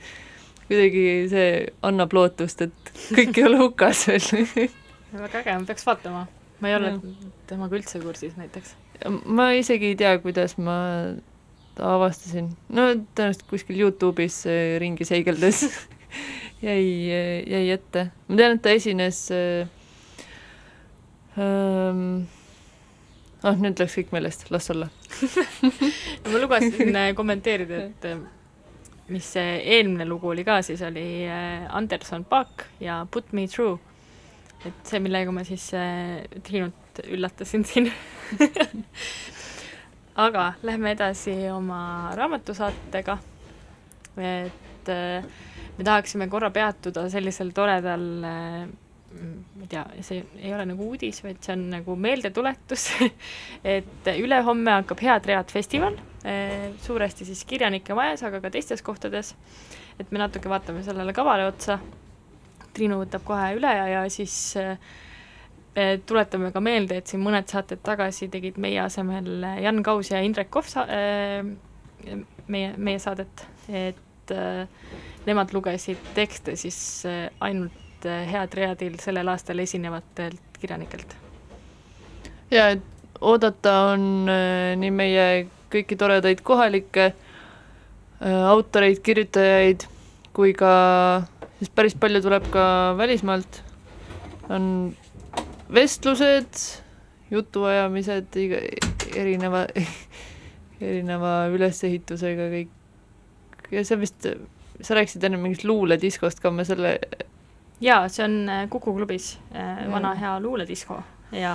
kuidagi 0.69 1.29
see 1.29 1.49
annab 1.85 2.15
lootust, 2.17 2.63
et 2.65 2.95
kõik 3.13 3.41
ei 3.41 3.49
ole 3.49 3.59
hukas 3.61 4.07
veel 4.09 4.71
väga 5.13 5.43
äge, 5.43 5.59
ma 5.59 5.69
peaks 5.69 5.87
vaatama. 5.87 6.27
ma 6.61 6.71
ei 6.71 6.79
ole 6.79 6.95
temaga 7.51 7.77
üldse 7.77 8.01
kursis 8.01 8.39
näiteks. 8.39 8.75
ma 9.27 9.51
isegi 9.59 9.93
ei 9.93 9.99
tea, 9.99 10.15
kuidas 10.23 10.57
ma 10.59 10.77
ta 11.77 11.95
avastasin. 11.97 12.53
no 12.69 12.89
tõenäoliselt 13.17 13.49
kuskil 13.51 13.83
Youtube'is 13.83 14.43
ringi 14.81 15.09
seigeldes 15.09 15.65
jäi, 16.69 16.85
jäi 17.51 17.71
ette. 17.75 18.11
ma 18.29 18.41
tean, 18.41 18.57
et 18.57 18.65
ta 18.65 18.73
esines 18.77 19.25
äh, 19.35 19.69
ähm, 21.37 22.25
ah, 23.43 23.57
nüüd 23.59 23.81
läks 23.81 23.99
kõik 23.99 24.13
meelest, 24.15 24.49
las 24.55 24.71
olla. 24.73 24.89
ma 26.33 26.39
lubasin 26.39 26.97
äh, 26.97 27.15
kommenteerida, 27.15 27.85
et 27.91 28.07
äh, 28.09 28.21
mis 29.13 29.27
see 29.35 29.57
eelmine 29.77 30.07
lugu 30.09 30.33
oli 30.33 30.45
ka, 30.47 30.61
siis 30.65 30.83
oli 30.87 31.25
äh, 31.29 31.67
Anderson 31.71 32.25
Paak 32.25 32.67
ja 32.81 33.03
Put 33.11 33.33
me 33.33 33.47
through. 33.49 33.81
et 34.65 34.87
see, 34.87 35.01
millega 35.03 35.33
ma 35.35 35.43
siis 35.43 35.65
Triinut 36.47 37.01
üllatasin 37.11 37.65
siin 37.67 37.89
aga 40.27 40.53
lähme 40.63 40.93
edasi 40.95 41.35
oma 41.51 42.13
raamatusaatega. 42.15 43.19
et 44.23 44.93
me 45.79 45.85
tahaksime 45.85 46.29
korra 46.31 46.53
peatuda 46.55 47.09
sellisel 47.11 47.51
toredal 47.57 48.07
ma 49.13 49.65
ei 49.65 49.69
tea, 49.71 49.83
see 50.05 50.23
ei 50.41 50.53
ole 50.55 50.65
nagu 50.73 50.87
uudis, 50.93 51.21
vaid 51.25 51.41
see 51.45 51.55
on 51.57 51.67
nagu 51.73 51.97
meeldetuletus 52.01 52.89
et 53.77 54.11
ülehomme 54.15 54.79
hakkab 54.79 55.03
Head 55.05 55.29
Read 55.31 55.53
festival, 55.53 55.99
suuresti 56.83 57.27
siis 57.29 57.45
Kirjanike 57.49 57.97
Majas, 57.99 58.23
aga 58.27 58.41
ka 58.45 58.53
teistes 58.55 58.83
kohtades. 58.85 59.35
et 60.01 60.11
me 60.11 60.23
natuke 60.23 60.49
vaatame 60.49 60.83
sellele 60.83 61.13
kavale 61.13 61.47
otsa. 61.47 61.79
Triinu 62.73 63.03
võtab 63.03 63.25
kohe 63.29 63.51
üle 63.59 63.69
ja, 63.77 63.89
ja 63.91 64.05
siis 64.11 64.35
äh, 64.57 64.79
eh, 65.77 65.99
tuletame 66.07 66.53
ka 66.55 66.63
meelde, 66.65 67.03
et 67.03 67.11
siin 67.11 67.21
mõned 67.21 67.51
saated 67.53 67.83
tagasi 67.85 68.31
tegid 68.33 68.57
meie 68.57 68.81
asemel 68.81 69.45
Jan 69.61 69.83
Kaus 69.85 70.11
ja 70.15 70.23
Indrek 70.25 70.49
Kohv 70.55 70.73
meie, 72.49 72.73
meie 72.77 72.99
saadet, 72.99 73.45
et 73.69 74.33
nemad 75.27 75.53
lugesid 75.55 76.01
tekste 76.17 76.57
siis 76.57 76.79
ainult 77.45 77.82
äh, 78.07 78.25
Head 78.31 78.55
Readil 78.59 78.99
sellel 79.03 79.29
aastal 79.29 79.59
esinevatelt 79.59 80.59
kirjanikelt. 80.61 81.17
ja 82.51 82.69
et 82.77 82.83
oodata 83.21 83.79
on 83.93 84.29
äh, 84.31 84.75
nii 84.79 84.91
meie 84.91 85.27
kõiki 85.73 85.97
toredaid 85.99 86.43
kohalikke 86.45 87.13
äh, 87.13 88.45
autoreid, 88.51 89.01
kirjutajaid 89.03 89.87
kui 90.33 90.55
ka 90.57 90.73
siis 91.59 91.71
päris 91.75 91.97
palju 91.99 92.23
tuleb 92.25 92.49
ka 92.53 92.65
välismaalt. 92.99 93.63
on 94.53 94.65
vestlused, 95.73 96.59
jutuajamised, 97.31 98.37
erineva, 99.17 99.67
erineva 100.81 101.35
ülesehitusega 101.55 102.49
kõik. 102.53 102.73
ja 103.71 103.85
see 103.85 104.01
vist, 104.01 104.27
sa 104.81 104.99
rääkisid 104.99 105.25
enne 105.25 105.41
mingist 105.41 105.65
luulediskost 105.65 106.43
ka, 106.43 106.51
ma 106.51 106.67
selle 106.69 106.99
jaa, 107.83 108.09
see 108.09 108.25
on 108.25 108.49
äh, 108.49 108.69
Kuku 108.71 108.95
klubis 108.95 109.39
Jaa. 109.55 109.91
vana 109.91 110.15
hea 110.15 110.41
luuledisko 110.41 111.03
ja 111.33 111.55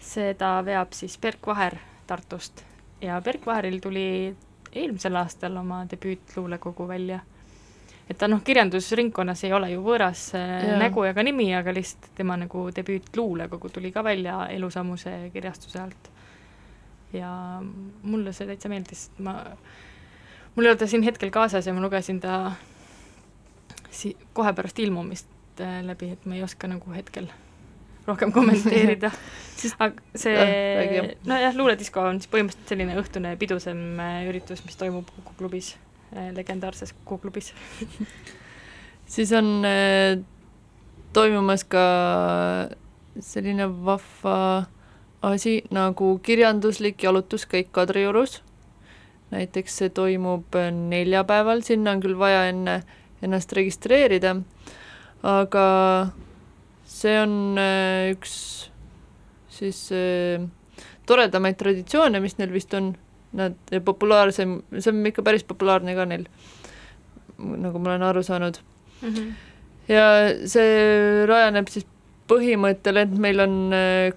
seda 0.00 0.58
veab 0.64 0.92
siis 0.96 1.18
Berk 1.18 1.46
Vaher 1.46 1.76
Tartust 2.06 2.64
ja 3.02 3.20
Berk 3.20 3.46
Vaheril 3.46 3.80
tuli 3.80 4.36
eelmisel 4.72 5.16
aastal 5.16 5.56
oma 5.56 5.84
debüütluulekogu 5.90 6.88
välja. 6.88 7.20
et 8.10 8.18
ta 8.18 8.28
noh, 8.28 8.40
kirjandusringkonnas 8.42 9.44
ei 9.44 9.52
ole 9.52 9.70
ju 9.70 9.82
võõras 9.84 10.30
äh, 10.34 10.48
Jaa. 10.68 10.78
nägu 10.78 11.04
ega 11.06 11.22
nimi, 11.22 11.52
aga 11.54 11.74
lihtsalt 11.74 12.10
tema 12.16 12.36
nagu 12.36 12.68
debüütluulekogu 12.74 13.70
tuli 13.70 13.92
ka 13.92 14.04
välja 14.04 14.46
Elusammuse 14.50 15.30
kirjastuse 15.32 15.80
alt. 15.80 16.10
ja 17.12 17.30
mulle 18.02 18.32
see 18.32 18.46
täitsa 18.46 18.68
meeldis, 18.68 19.10
ma, 19.18 19.34
mul 20.54 20.66
ei 20.66 20.70
ole 20.70 20.78
ta 20.78 20.86
siin 20.86 21.02
hetkel 21.02 21.30
kaasas 21.30 21.66
ja 21.66 21.74
ma 21.74 21.80
lugesin 21.82 22.20
ta 22.20 22.52
si-, 23.90 24.16
kohe 24.36 24.52
pärast 24.56 24.78
ilmumist 24.78 25.28
äh, 25.60 25.80
läbi, 25.86 26.12
et 26.14 26.26
ma 26.26 26.38
ei 26.38 26.44
oska 26.46 26.70
nagu 26.70 26.92
hetkel 26.96 27.30
rohkem 28.06 28.32
kommenteerida 28.32 29.12
aga 29.84 30.16
see 30.16 30.34
Äh, 30.34 31.14
nojah, 31.28 31.54
luuledisko 31.56 32.02
on 32.08 32.20
siis 32.20 32.30
põhimõtteliselt 32.32 32.74
selline 32.74 32.96
õhtune 33.00 33.36
pidusem 33.40 33.80
äh, 34.00 34.24
üritus, 34.30 34.64
mis 34.64 34.78
toimub 34.80 35.10
Kuku 35.14 35.36
klubis, 35.38 35.74
legendaarses 36.34 36.94
Kuku 36.96 37.20
klubis. 37.26 37.52
siis 39.14 39.32
on 39.36 39.60
äh, 39.68 40.18
toimumas 41.12 41.64
ka 41.68 41.84
selline 43.20 43.68
vahva 43.84 44.66
asi 45.22 45.60
nagu 45.70 46.18
kirjanduslik 46.22 47.02
jalutuskäik 47.02 47.72
Kadriorus. 47.72 48.42
näiteks 49.30 49.76
see 49.78 49.90
toimub 49.94 50.54
äh, 50.58 50.72
neljapäeval, 50.72 51.60
sinna 51.62 51.92
on 51.94 52.00
küll 52.02 52.18
vaja 52.18 52.48
enne 52.50 52.80
ennast 53.24 53.52
registreerida, 53.56 54.34
aga 55.26 55.66
see 56.88 57.16
on 57.20 57.58
äh, 57.60 58.10
üks 58.14 58.32
siis 59.60 59.82
äh, 59.92 60.42
toredamaid 61.08 61.58
traditsioone, 61.60 62.22
mis 62.22 62.38
neil 62.38 62.52
vist 62.54 62.74
on, 62.78 62.94
nad, 63.36 63.56
ja 63.70 63.82
populaarsem, 63.84 64.60
see 64.78 64.92
on 64.92 65.04
ikka 65.10 65.24
päris 65.26 65.44
populaarne 65.46 65.94
ka 65.98 66.06
neil, 66.08 66.26
nagu 67.38 67.80
ma 67.80 67.94
olen 67.94 68.08
aru 68.08 68.24
saanud 68.26 68.58
mm. 69.02 69.08
-hmm. 69.08 69.30
ja 69.88 70.06
see 70.48 71.26
rajaneb 71.28 71.70
siis 71.72 71.86
põhimõttel, 72.30 73.00
et 73.02 73.14
meil 73.18 73.40
on 73.42 73.56
äh, 73.74 74.12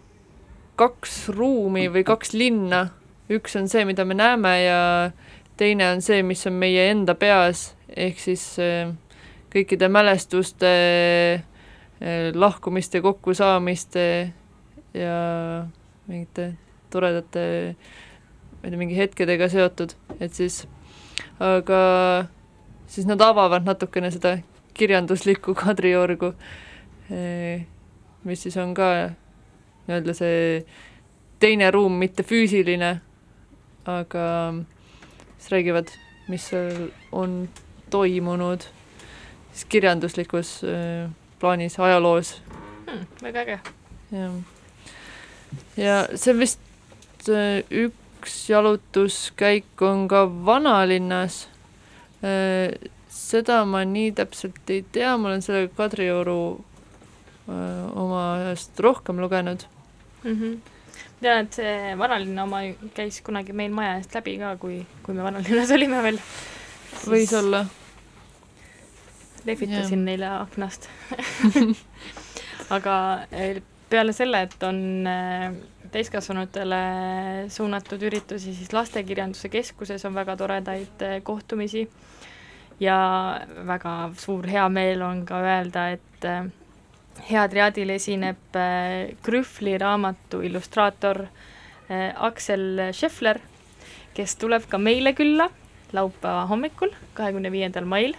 kaks 0.79 1.29
ruumi 1.33 1.87
või 1.93 2.03
kaks 2.05 2.33
linna, 2.33 2.87
üks 3.29 3.55
on 3.59 3.69
see, 3.69 3.85
mida 3.85 4.05
me 4.05 4.17
näeme 4.17 4.53
ja 4.63 4.79
teine 5.57 5.91
on 5.93 6.01
see, 6.01 6.23
mis 6.23 6.45
on 6.49 6.53
meie 6.53 6.89
enda 6.91 7.15
peas, 7.15 7.73
ehk 7.95 8.19
siis 8.19 8.43
äh, 8.61 8.91
kõikide 9.53 9.89
mälestuste, 9.91 10.71
äh, 11.39 12.29
lahkumiste, 12.33 13.01
kokkusaamiste 13.01 14.05
ja 14.93 15.17
mingite 16.07 16.53
toredate, 16.93 17.43
ma 18.59 18.63
ei 18.63 18.71
tea, 18.71 18.79
mingi 18.79 18.97
hetkedega 18.97 19.49
seotud, 19.49 19.95
et 20.19 20.33
siis, 20.33 20.63
aga 21.41 21.79
siis 22.87 23.07
nad 23.09 23.21
avavad 23.25 23.65
natukene 23.65 24.11
seda 24.13 24.37
kirjanduslikku 24.77 25.55
Kadriorgu, 25.61 26.33
mis 28.23 28.45
siis 28.45 28.55
on 28.61 28.73
ka 28.77 28.89
nii-öelda 29.87 30.15
see 30.17 30.61
teine 31.43 31.69
ruum, 31.73 31.97
mitte 31.99 32.23
füüsiline, 32.23 32.93
aga 33.89 34.27
siis 35.37 35.51
räägivad, 35.51 35.91
mis 36.31 36.45
seal 36.53 36.87
on 37.11 37.43
toimunud 37.93 38.65
siis 39.53 39.65
kirjanduslikus 39.69 40.57
äh, 40.65 41.11
plaanis, 41.39 41.79
ajaloos, 41.79 42.37
Hmm, 42.93 43.05
väga 43.23 43.41
äge. 43.41 43.59
jah. 44.11 44.33
ja 45.77 45.95
see 46.19 46.33
vist 46.37 47.29
äh, 47.31 47.63
üks 47.71 48.35
jalutuskäik 48.49 49.81
on 49.81 50.07
ka 50.07 50.25
vanalinnas, 50.45 51.47
seda 53.11 53.63
ma 53.67 53.81
nii 53.83 54.13
täpselt 54.15 54.69
ei 54.71 54.83
tea, 54.95 55.15
ma 55.17 55.31
olen 55.31 55.41
selle 55.43 55.67
Kadrioru 55.75 56.63
omast 57.99 58.79
rohkem 58.79 59.19
lugenud. 59.19 59.65
mm. 60.23 60.39
-hmm. 60.39 60.57
tean, 61.21 61.45
et 61.45 61.53
see 61.53 61.97
vanalinna 61.97 62.43
oma 62.43 62.61
käis 62.95 63.21
kunagi 63.21 63.53
meil 63.53 63.71
maja 63.71 63.97
eest 63.97 64.15
läbi 64.15 64.37
ka, 64.37 64.55
kui, 64.57 64.85
kui 65.03 65.15
me 65.15 65.23
vanalinnas 65.23 65.71
olime 65.77 66.03
veel. 66.03 66.19
võis 67.07 67.33
olla. 67.39 67.65
Lehvitasin 69.45 70.05
neile 70.05 70.29
aknast. 70.39 70.89
Aga 72.75 72.95
eh, 73.31 73.61
peale 73.93 74.13
selle, 74.15 74.41
et 74.47 74.63
on 74.65 74.79
eh, 75.07 75.53
täiskasvanutele 75.93 76.79
suunatud 77.53 78.01
üritusi, 78.07 78.55
siis 78.55 78.73
Lastekirjanduse 78.73 79.51
Keskuses 79.53 80.05
on 80.09 80.15
väga 80.17 80.35
toredaid 80.39 81.05
eh, 81.05 81.19
kohtumisi. 81.25 81.85
Ja 82.81 82.97
väga 83.67 84.09
suur 84.17 84.47
heameel 84.49 85.03
on 85.05 85.21
ka 85.29 85.43
öelda, 85.45 85.87
et 85.93 86.27
eh, 86.27 86.49
Hea 87.29 87.43
Triadil 87.47 87.93
esineb 87.93 88.57
Krühvli 89.21 89.75
raamatu 89.77 90.39
illustraator 90.41 91.19
Aksel 92.25 92.87
Scheffler, 92.89 93.37
kes 94.17 94.33
tuleb 94.41 94.65
ka 94.71 94.79
meile 94.81 95.13
külla 95.13 95.45
laupäeva 95.93 96.47
hommikul, 96.49 96.89
kahekümne 97.13 97.51
viiendal 97.53 97.85
mail, 97.85 98.17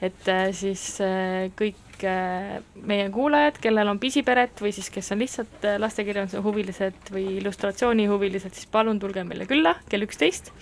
et 0.00 0.28
eh, 0.32 0.48
siis 0.56 0.84
eh, 1.04 1.50
kõik 1.58 2.04
eh, 2.06 2.56
meie 2.86 3.08
kuulajad, 3.14 3.60
kellel 3.62 3.92
on 3.92 4.00
pisiperet 4.02 4.62
või 4.62 4.72
siis 4.76 4.90
kes 4.94 5.12
on 5.14 5.22
lihtsalt 5.24 5.68
lastekirjanduse 5.82 6.42
huvilised 6.44 7.12
või 7.14 7.38
illustratsioonihuvilised, 7.40 8.56
siis 8.56 8.70
palun 8.72 9.00
tulge 9.02 9.24
meile 9.24 9.48
külla 9.48 9.76
kell 9.90 10.06
üksteist 10.06 10.52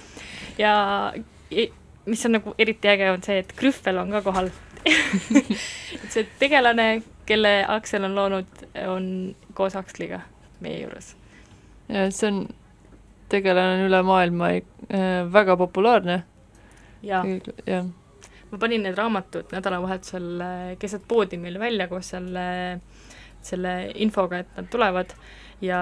ja 0.59 0.75
mis 2.07 2.27
on 2.27 2.37
nagu 2.39 2.55
eriti 2.59 2.91
äge, 2.91 3.11
on 3.13 3.23
see, 3.25 3.41
et 3.43 3.53
Krühvel 3.57 3.99
on 4.03 4.13
ka 4.15 4.23
kohal 4.27 4.51
et 4.85 6.11
see 6.13 6.27
tegelane, 6.41 7.03
kelle 7.29 7.55
Aksel 7.73 8.05
on 8.05 8.17
loonud, 8.19 8.65
on 8.89 9.07
koos 9.57 9.77
Aksliga 9.81 10.21
meie 10.65 10.83
juures. 10.83 11.15
ja 11.89 12.07
see 12.13 12.31
on, 12.31 12.45
tegelane 13.33 13.79
on 13.79 13.89
üle 13.89 14.03
maailma 14.07 14.53
äh, 14.55 15.25
väga 15.33 15.57
populaarne, 15.61 16.23
ja 17.03 17.25
jah. 17.67 17.89
Ma 18.55 18.61
panin 18.63 18.85
need 18.87 18.99
raamatud 18.99 19.51
nädalavahetusel 19.55 20.29
äh, 20.45 20.67
keset 20.79 21.09
poodi 21.11 21.41
meil 21.43 21.59
välja 21.59 21.89
koos 21.91 22.13
selle, 22.15 22.45
selle 23.45 23.75
infoga, 24.07 24.45
et 24.45 24.61
nad 24.61 24.71
tulevad 24.71 25.15
ja 25.65 25.79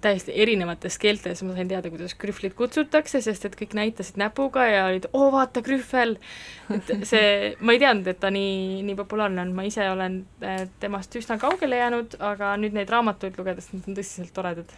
täiesti 0.00 0.32
erinevates 0.42 0.96
keeltes 1.00 1.42
ma 1.46 1.54
sain 1.54 1.68
teada, 1.70 1.90
kuidas 1.92 2.14
Krühvlit 2.18 2.54
kutsutakse, 2.58 3.20
sest 3.24 3.46
et 3.46 3.56
kõik 3.58 3.74
näitasid 3.78 4.18
näpuga 4.20 4.64
ja 4.68 4.84
olid, 4.88 5.06
oo 5.16 5.30
vaata, 5.32 5.62
Krühvel! 5.64 6.16
et 6.74 6.90
see, 7.08 7.52
ma 7.60 7.76
ei 7.76 7.82
teadnud, 7.82 8.10
et 8.10 8.20
ta 8.22 8.32
nii, 8.34 8.80
nii 8.86 8.98
populaarne 8.98 9.44
on, 9.44 9.54
ma 9.56 9.66
ise 9.68 9.86
olen 9.90 10.20
äh, 10.44 10.64
temast 10.82 11.16
üsna 11.20 11.38
kaugele 11.42 11.80
jäänud, 11.80 12.18
aga 12.32 12.54
nüüd 12.60 12.76
neid 12.76 12.90
raamatuid 12.92 13.38
lugedes, 13.40 13.70
need 13.74 13.88
on 13.90 13.98
tõsiselt 14.00 14.34
toredad. 14.36 14.76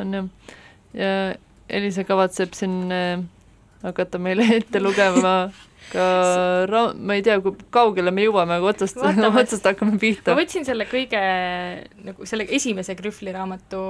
on 0.00 0.18
jah. 0.18 0.30
ja 0.96 1.12
Elisa 1.72 2.04
kavatseb 2.04 2.56
siin 2.56 2.92
äh, 2.92 3.22
hakata 3.82 4.20
meile 4.22 4.46
ette 4.60 4.82
lugema 4.82 5.36
ka 5.90 6.06
ra-, 6.70 6.94
ma 6.94 7.18
ei 7.18 7.24
tea, 7.26 7.38
kui 7.44 7.56
kaugele 7.74 8.12
me 8.14 8.26
jõuame, 8.26 8.58
aga 8.60 8.72
otsast, 8.72 8.98
otsast 9.42 9.66
hakkame 9.68 9.98
pihta 10.02 10.34
ma. 10.34 10.42
võtsin 10.42 10.66
selle 10.68 10.86
kõige, 10.90 11.22
nagu 12.06 12.28
selle 12.28 12.46
esimese 12.58 12.96
Krühvli 12.98 13.34
raamatu 13.34 13.82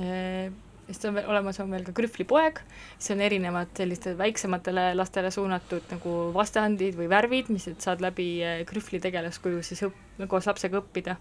eh, 0.00 0.48
sest 0.88 1.06
on 1.08 1.16
veel 1.16 1.28
olemas, 1.30 1.60
on 1.62 1.70
veel 1.72 1.84
ka 1.86 1.94
Krühvli 1.96 2.26
poeg, 2.28 2.60
see 3.00 3.14
on 3.16 3.22
erinevad 3.24 3.70
sellistele 3.78 4.18
väiksematele 4.18 4.90
lastele 4.98 5.30
suunatud 5.34 5.92
nagu 5.94 6.16
vastandid 6.34 6.96
või 6.98 7.08
värvid, 7.12 7.52
mis 7.54 7.68
saad 7.82 8.02
läbi 8.04 8.28
eh, 8.44 8.64
Krühvli 8.68 9.00
tegelaskuju 9.02 9.62
siis 9.66 9.84
õpp-, 9.88 10.26
koos 10.30 10.48
lapsega 10.50 10.82
õppida. 10.82 11.18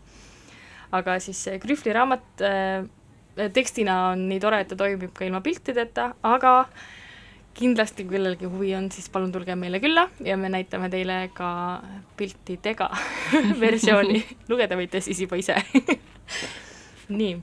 aga 0.92 1.20
siis 1.24 1.39
see 1.48 1.60
Krühvli 1.62 1.94
raamat 1.96 2.44
eh, 2.48 2.89
tekstina 3.54 4.12
on 4.12 4.26
nii 4.30 4.42
tore, 4.44 4.62
et 4.62 4.72
ta 4.72 4.78
toimib 4.80 5.14
ka 5.16 5.26
ilma 5.26 5.42
piltideta, 5.46 6.12
aga 6.24 6.56
kindlasti, 7.54 8.06
kellelgi 8.10 8.45
huvi 8.45 8.76
on, 8.76 8.89
siis 8.91 9.10
palun 9.10 9.32
tulge 9.32 9.56
meile 9.56 9.80
külla 9.84 10.08
ja 10.24 10.38
me 10.38 10.49
näitame 10.49 10.89
teile 10.89 11.30
ka 11.34 11.82
piltidega 12.18 12.89
versiooni, 13.64 14.24
lugeda 14.49 14.78
võite 14.80 15.02
siis 15.04 15.22
juba 15.22 15.39
ise 15.39 15.58
nii. 17.20 17.36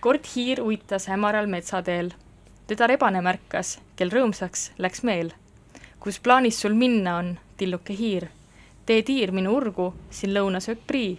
kord 0.00 0.26
hiir 0.34 0.62
uitas 0.64 1.08
hämaral 1.12 1.46
metsateel. 1.46 2.12
teda 2.66 2.86
rebane 2.86 3.20
märkas, 3.20 3.78
kel 3.96 4.10
rõõmsaks 4.10 4.70
läks 4.78 5.02
meel. 5.02 5.32
kus 6.00 6.20
plaanis 6.20 6.60
sul 6.60 6.74
minna 6.74 7.16
on, 7.16 7.38
tilluke 7.56 7.96
hiir? 7.96 8.30
tee 8.86 9.02
tiir 9.02 9.32
minu 9.32 9.52
urgu, 9.56 9.92
siin 10.10 10.32
lõunasöök 10.34 10.86
prii. 10.86 11.18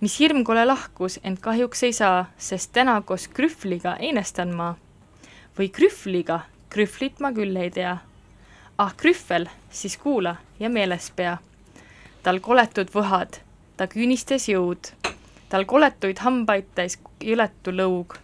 mis 0.00 0.18
hirm 0.18 0.44
kole 0.44 0.64
lahkus, 0.64 1.20
ent 1.22 1.40
kahjuks 1.40 1.82
ei 1.82 1.92
saa, 1.92 2.24
sest 2.38 2.72
täna 2.72 3.00
koos 3.02 3.28
Krühvliga 3.28 3.96
einestan 4.00 4.56
ma 4.56 4.74
või 5.58 5.68
Krühvliga, 5.68 6.40
Krühvlit 6.70 7.20
ma 7.20 7.32
küll 7.32 7.56
ei 7.56 7.70
tea. 7.70 7.96
ah 8.78 8.94
Krühvel, 8.96 9.48
siis 9.70 9.96
kuula 9.96 10.36
ja 10.60 10.68
meeles 10.68 11.10
pea. 11.16 11.38
tal 12.22 12.40
koletud 12.40 12.88
võhad, 12.94 13.38
ta 13.76 13.86
küünistes 13.86 14.48
jõud, 14.48 14.92
tal 15.48 15.64
koletuid 15.64 16.18
hambaid 16.18 16.64
täis 16.74 16.98
jõletu 17.20 17.70
lõug. 17.70 18.16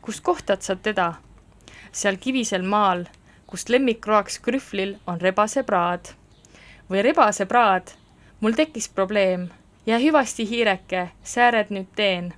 kust 0.00 0.22
kohtad 0.22 0.62
sa 0.62 0.76
teda? 0.76 1.14
seal 1.92 2.16
kivisel 2.16 2.62
maal, 2.62 3.06
kust 3.46 3.68
lemmikroaks 3.68 4.38
Krühvlil 4.38 4.98
on 5.06 5.20
rebasepraad. 5.20 6.08
või 6.90 7.02
rebasepraad, 7.02 7.92
mul 8.40 8.52
tekkis 8.52 8.88
probleem 8.88 9.50
ja 9.86 9.98
hüvasti 9.98 10.50
hiireke, 10.50 11.08
sääred 11.22 11.70
nüüd 11.70 11.94
teen. 11.94 12.34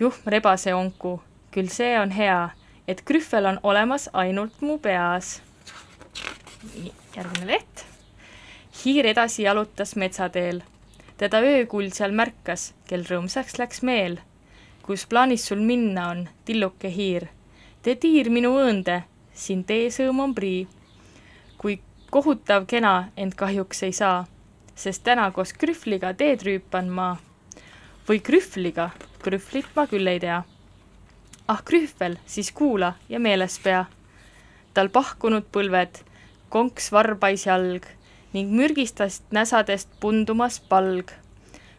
juhm 0.00 0.22
rebaseonku, 0.26 1.20
küll 1.50 1.68
see 1.68 2.00
on 2.00 2.10
hea 2.10 2.50
et 2.88 3.02
Krühvel 3.04 3.46
on 3.46 3.60
olemas 3.62 4.08
ainult 4.12 4.60
mu 4.60 4.78
peas. 4.78 5.42
järgmine 7.16 7.46
leht. 7.46 7.84
hiir 8.84 9.06
edasi 9.06 9.42
jalutas 9.42 9.96
metsateel. 9.96 10.62
teda 11.16 11.40
öökull 11.40 11.90
seal 11.90 12.12
märkas, 12.12 12.74
kel 12.86 13.04
rõõmsaks 13.04 13.58
läks 13.58 13.82
meel. 13.82 14.18
kus 14.82 15.06
plaanis 15.06 15.46
sul 15.46 15.60
minna 15.60 16.08
on, 16.08 16.28
tilluke 16.44 16.88
hiir? 16.88 17.28
tee 17.82 17.94
tiir 17.94 18.30
minu 18.30 18.54
õõnde, 18.58 19.02
siin 19.34 19.64
teesõõm 19.64 20.20
on 20.20 20.34
prii. 20.34 20.68
kui 21.58 21.80
kohutav 22.10 22.66
kena, 22.66 23.10
ent 23.16 23.34
kahjuks 23.34 23.82
ei 23.82 23.92
saa, 23.92 24.26
sest 24.74 25.02
täna 25.02 25.30
koos 25.30 25.52
Krühvliga 25.52 26.14
teed 26.14 26.42
rüüpan 26.42 26.88
ma. 26.88 27.16
või 28.08 28.20
Krühvliga, 28.20 28.90
krühvlit 29.22 29.66
ma 29.74 29.86
küll 29.86 30.06
ei 30.06 30.20
tea. 30.20 30.44
Ah 31.48 31.62
krühvel, 31.64 32.16
siis 32.26 32.52
kuula 32.52 32.94
ja 33.08 33.20
meeles 33.20 33.58
pea. 33.62 33.84
tal 34.74 34.88
pahkunud 34.88 35.44
põlved, 35.52 36.02
konks 36.48 36.92
varbais 36.92 37.46
jalg 37.46 37.86
ning 38.32 38.50
mürgistast 38.52 39.22
näsadest 39.30 39.88
pundumas 40.00 40.60
palg. 40.60 41.10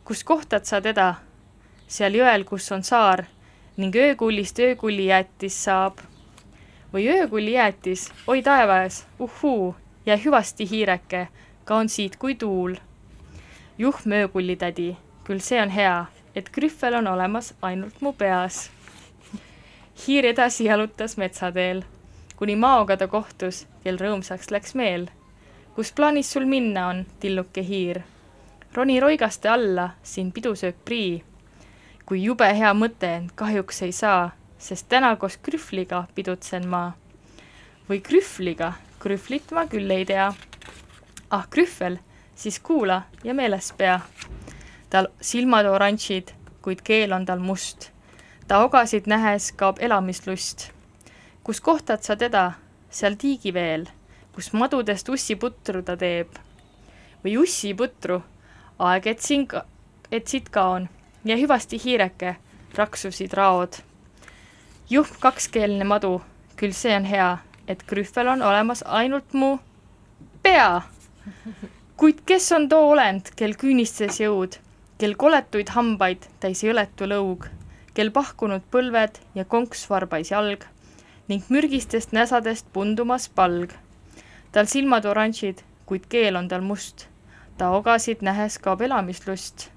kus 0.06 0.24
kohtad 0.24 0.66
sa 0.66 0.82
teda? 0.82 1.16
seal 1.88 2.16
jõel, 2.16 2.44
kus 2.44 2.72
on 2.72 2.84
saar 2.84 3.26
ning 3.78 3.96
öökullist 3.96 4.60
öökullijäätis 4.60 5.64
saab. 5.64 5.98
või 6.94 7.08
öökullijäätis, 7.12 8.12
oi 8.28 8.42
taevas, 8.42 9.06
uhhuu, 9.20 9.76
jää 10.06 10.18
hüvasti 10.18 10.70
hiireke, 10.70 11.28
kaon 11.66 11.90
siit 11.90 12.16
kui 12.16 12.36
tuul. 12.36 12.76
juhm 13.78 14.12
öökullitädi, 14.12 14.98
küll 15.24 15.40
see 15.40 15.62
on 15.62 15.70
hea, 15.70 16.06
et 16.36 16.50
krühvel 16.50 16.94
on 16.94 17.08
olemas 17.08 17.54
ainult 17.62 18.02
mu 18.02 18.14
peas. 18.14 18.77
Hiir 20.06 20.26
edasi 20.26 20.66
jalutas 20.66 21.18
metsateel, 21.18 21.84
kuni 22.36 22.56
maoga 22.56 22.98
ta 22.98 23.08
kohtus, 23.08 23.66
kel 23.84 23.98
rõõmsaks 23.98 24.52
läks 24.52 24.76
meel. 24.76 25.08
kus 25.76 25.92
plaanis 25.92 26.32
sul 26.32 26.46
minna 26.46 26.88
on, 26.88 27.06
tilluke 27.20 27.64
hiir? 27.64 28.02
roni 28.74 29.00
roigaste 29.00 29.50
alla, 29.50 29.90
siin 30.04 30.32
pidu 30.32 30.56
sööb 30.56 30.76
prii. 30.86 31.24
kui 32.06 32.24
jube 32.24 32.46
hea 32.46 32.74
mõte, 32.74 33.10
ent 33.18 33.32
kahjuks 33.36 33.82
ei 33.82 33.92
saa, 33.92 34.32
sest 34.58 34.86
täna 34.90 35.16
koos 35.16 35.38
krühvliga 35.38 36.06
pidutsen 36.16 36.68
ma. 36.68 36.92
või 37.90 38.02
krühvliga, 38.02 38.74
krühvlit 39.00 39.52
ma 39.52 39.66
küll 39.66 39.92
ei 39.92 40.06
tea. 40.06 40.34
ah 41.30 41.48
krühvel, 41.50 42.00
siis 42.36 42.60
kuula 42.60 43.02
ja 43.24 43.34
meeles 43.34 43.74
pea. 43.78 44.00
tal 44.90 45.08
silmad 45.22 45.66
oranžid, 45.66 46.32
kuid 46.62 46.82
keel 46.82 47.14
on 47.14 47.26
tal 47.26 47.40
must. 47.40 47.97
Ta 48.48 48.64
ogasid 48.64 49.08
nähes 49.08 49.52
kaob 49.52 49.78
elamislust. 49.80 50.72
kus 51.44 51.62
kohtad 51.62 52.02
sa 52.02 52.16
teda, 52.16 52.52
seal 52.90 53.16
tiigiveel, 53.16 53.86
kus 54.36 54.54
madudest 54.54 55.10
ussiputru 55.10 55.82
ta 55.84 55.98
teeb. 55.98 56.28
või 57.24 57.38
ussiputru, 57.38 58.22
aeg, 58.80 59.08
et 59.08 59.20
siin 59.22 59.48
ka, 59.48 59.66
et 60.12 60.28
siit 60.28 60.50
kaon 60.50 60.90
ja 61.26 61.36
hüvasti 61.38 61.80
hiireke, 61.84 62.36
raksusid 62.76 63.34
raod. 63.34 63.74
juhm 64.90 65.20
kakskeelne 65.20 65.84
madu, 65.84 66.22
küll 66.56 66.74
see 66.74 66.96
on 66.96 67.06
hea, 67.06 67.38
et 67.68 67.84
krühvel 67.84 68.28
on 68.28 68.42
olemas 68.42 68.84
ainult 68.86 69.34
mu 69.34 69.58
pea. 70.42 70.82
kuid 71.98 72.24
kes 72.26 72.52
on 72.52 72.70
too 72.70 72.90
olend, 72.92 73.34
kel 73.36 73.56
küünistes 73.56 74.20
jõud, 74.20 74.58
kel 74.98 75.16
koletuid 75.16 75.70
hambaid 75.70 76.30
täis 76.40 76.64
jõletu 76.64 77.06
lõug, 77.06 77.57
kel 77.98 78.12
pahkunud 78.14 78.62
põlved 78.74 79.16
ja 79.34 79.46
konks 79.46 79.88
varbais 79.90 80.30
jalg 80.30 80.68
ning 81.28 81.44
mürgistest 81.50 82.14
näsadest 82.16 82.68
pundumas 82.74 83.26
palg. 83.30 83.72
tal 84.52 84.66
silmad 84.66 85.06
oranžid, 85.06 85.64
kuid 85.86 86.06
keel 86.10 86.36
on 86.36 86.48
tal 86.48 86.62
must. 86.62 87.08
ta 87.58 87.70
ogasid 87.70 88.22
nähes 88.22 88.58
kaob 88.60 88.82
elamislust. 88.82 89.70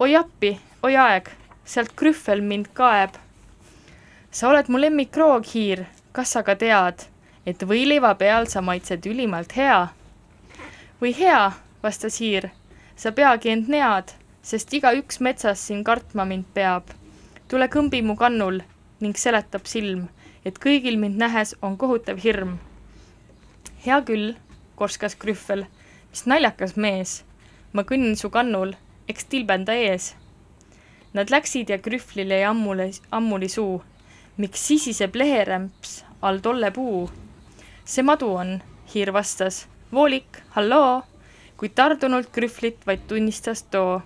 oi 0.00 0.16
appi, 0.16 0.60
oi 0.82 0.96
aeg, 0.96 1.30
sealt 1.64 1.92
krühvel 1.96 2.40
mind 2.40 2.66
kaeb. 2.74 3.16
sa 4.30 4.48
oled 4.48 4.68
mu 4.68 4.80
lemmikroog, 4.80 5.44
hiir, 5.54 5.86
kas 6.12 6.30
sa 6.32 6.42
ka 6.42 6.54
tead, 6.54 7.08
et 7.46 7.62
võileiva 7.62 8.14
peal 8.14 8.46
sa 8.46 8.60
maitsed 8.60 9.06
ülimalt 9.06 9.56
hea? 9.56 9.88
või 11.00 11.12
hea, 11.16 11.52
vastas 11.82 12.20
hiir, 12.20 12.50
sa 12.96 13.12
peagi 13.12 13.50
end 13.50 13.68
nead, 13.68 14.12
sest 14.42 14.72
igaüks 14.74 15.20
metsas 15.20 15.66
siin 15.66 15.84
kartma 15.84 16.24
mind 16.24 16.46
peab. 16.54 16.94
Tule 17.48 17.68
kõmbi 17.70 18.00
mu 18.02 18.16
kannul 18.18 18.60
ning 19.00 19.18
seletab 19.18 19.68
silm, 19.70 20.08
et 20.44 20.58
kõigil 20.58 20.96
mind 20.98 21.18
nähes 21.20 21.54
on 21.62 21.76
kohutav 21.78 22.18
hirm. 22.24 22.58
hea 23.84 24.00
küll, 24.02 24.34
korskas 24.74 25.14
krühvel, 25.14 25.66
mis 26.10 26.26
naljakas 26.26 26.76
mees. 26.76 27.24
ma 27.72 27.82
kõnnin 27.82 28.16
su 28.16 28.30
kannul, 28.30 28.74
eks 29.08 29.24
tilbenda 29.24 29.74
ees. 29.74 30.14
Nad 31.12 31.30
läksid 31.30 31.70
ja 31.70 31.78
krühvlil 31.78 32.30
jäi 32.30 32.44
ammule, 32.44 32.90
ammuli 33.10 33.48
suu. 33.48 33.82
miks 34.36 34.66
sisiseb 34.66 35.14
leherämps 35.14 36.04
all 36.22 36.38
tolle 36.38 36.70
puu? 36.70 37.10
see 37.84 38.02
madu 38.02 38.34
on, 38.34 38.62
hiir 38.94 39.12
vastas. 39.12 39.68
voolik, 39.92 40.42
halloo, 40.48 41.02
kuid 41.56 41.74
tardunult 41.74 42.32
krühvlit 42.32 42.86
vaid 42.86 43.06
tunnistas 43.06 43.62
too. 43.62 44.02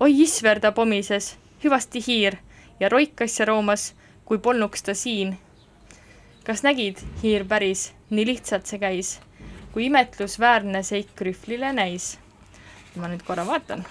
oi 0.00 0.12
isver, 0.22 0.60
ta 0.60 0.72
pomises, 0.72 1.36
hüvasti 1.64 2.04
hiir 2.06 2.36
ja 2.80 2.88
roikas 2.88 3.38
ja 3.40 3.46
roomas, 3.46 3.94
kui 4.24 4.38
polnuks 4.38 4.82
ta 4.82 4.94
siin. 4.94 5.36
kas 6.46 6.62
nägid, 6.62 7.00
hiir 7.22 7.44
päris, 7.44 7.92
nii 8.10 8.26
lihtsalt 8.26 8.66
see 8.70 8.78
käis, 8.78 9.16
kui 9.72 9.88
imetlusväärne 9.88 10.82
seik 10.86 11.14
krühvlile 11.18 11.72
näis. 11.72 12.18
ma 12.96 13.10
nüüd 13.12 13.24
korra 13.26 13.46
vaatan, 13.46 13.84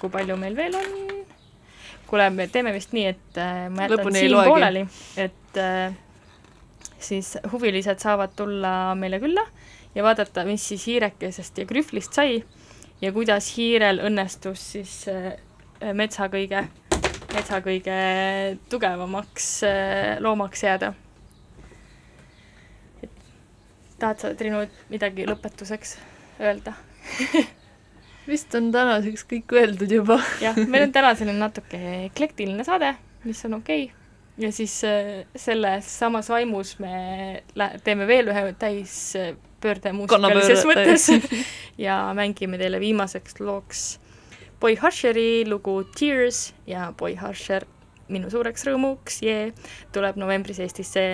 kui 0.00 0.10
palju 0.10 0.36
meil 0.36 0.56
veel 0.56 0.74
on. 0.74 0.94
kuule, 2.06 2.30
me 2.30 2.48
teeme 2.48 2.72
vist 2.74 2.92
nii, 2.92 3.06
et 3.06 3.38
äh, 3.38 3.68
ma 3.70 3.86
jätan 3.86 3.98
Lõpuni 3.98 4.24
siin 4.24 4.38
pooleli, 4.44 4.86
et 5.16 5.60
äh, 5.60 5.92
siis 6.98 7.36
huvilised 7.52 8.02
saavad 8.02 8.34
tulla 8.36 8.94
meile 8.94 9.20
külla 9.20 9.44
ja 9.94 10.02
vaadata, 10.02 10.44
mis 10.44 10.68
siis 10.68 10.86
hiirekesest 10.86 11.58
ja 11.58 11.66
krühvlist 11.66 12.16
sai 12.16 12.42
ja 13.00 13.12
kuidas 13.12 13.54
hiirel 13.56 14.02
õnnestus 14.06 14.66
siis 14.74 14.94
äh, 15.10 15.32
metsa 15.96 16.28
kõige, 16.32 16.66
metsa 17.34 17.60
kõige 17.64 17.94
tugevamaks 18.70 19.48
äh, 19.68 20.18
loomaks 20.22 20.64
jääda. 20.64 20.92
tahad 24.00 24.22
sa, 24.22 24.30
Triinu, 24.34 24.62
midagi 24.88 25.26
lõpetuseks 25.28 25.98
öelda? 26.40 26.72
vist 28.30 28.54
on 28.56 28.70
tänaseks 28.72 29.26
kõik 29.28 29.54
öeldud 29.56 29.92
juba. 29.92 30.18
jah, 30.44 30.58
meil 30.66 30.88
on 30.88 30.94
täna 30.94 31.14
selline 31.18 31.40
natuke 31.40 31.80
eklektiline 32.08 32.64
saade, 32.66 32.94
mis 33.26 33.42
on 33.48 33.58
okei 33.60 33.88
okay. 33.88 33.96
ja 34.46 34.52
siis 34.56 34.78
äh, 34.88 35.24
selles 35.36 35.90
samas 36.00 36.30
vaimus 36.32 36.78
me 36.82 37.42
teeme 37.84 38.08
veel 38.08 38.32
ühe 38.32 38.44
täispöörde 38.60 39.94
muusikalises 39.96 40.64
mõttes 40.68 41.10
ja 41.86 42.02
mängime 42.16 42.60
teile 42.60 42.80
viimaseks 42.82 43.40
looks 43.44 43.90
Boy 44.60 44.76
Husheri 44.76 45.44
lugu 45.48 45.84
Tears 45.96 46.52
ja 46.68 46.90
Boy 46.92 47.14
Husher 47.16 47.64
minu 48.12 48.28
suureks 48.28 48.66
rõõmuks, 48.68 49.22
jee, 49.24 49.52
tuleb 49.94 50.18
novembris 50.20 50.58
Eestisse 50.60 51.04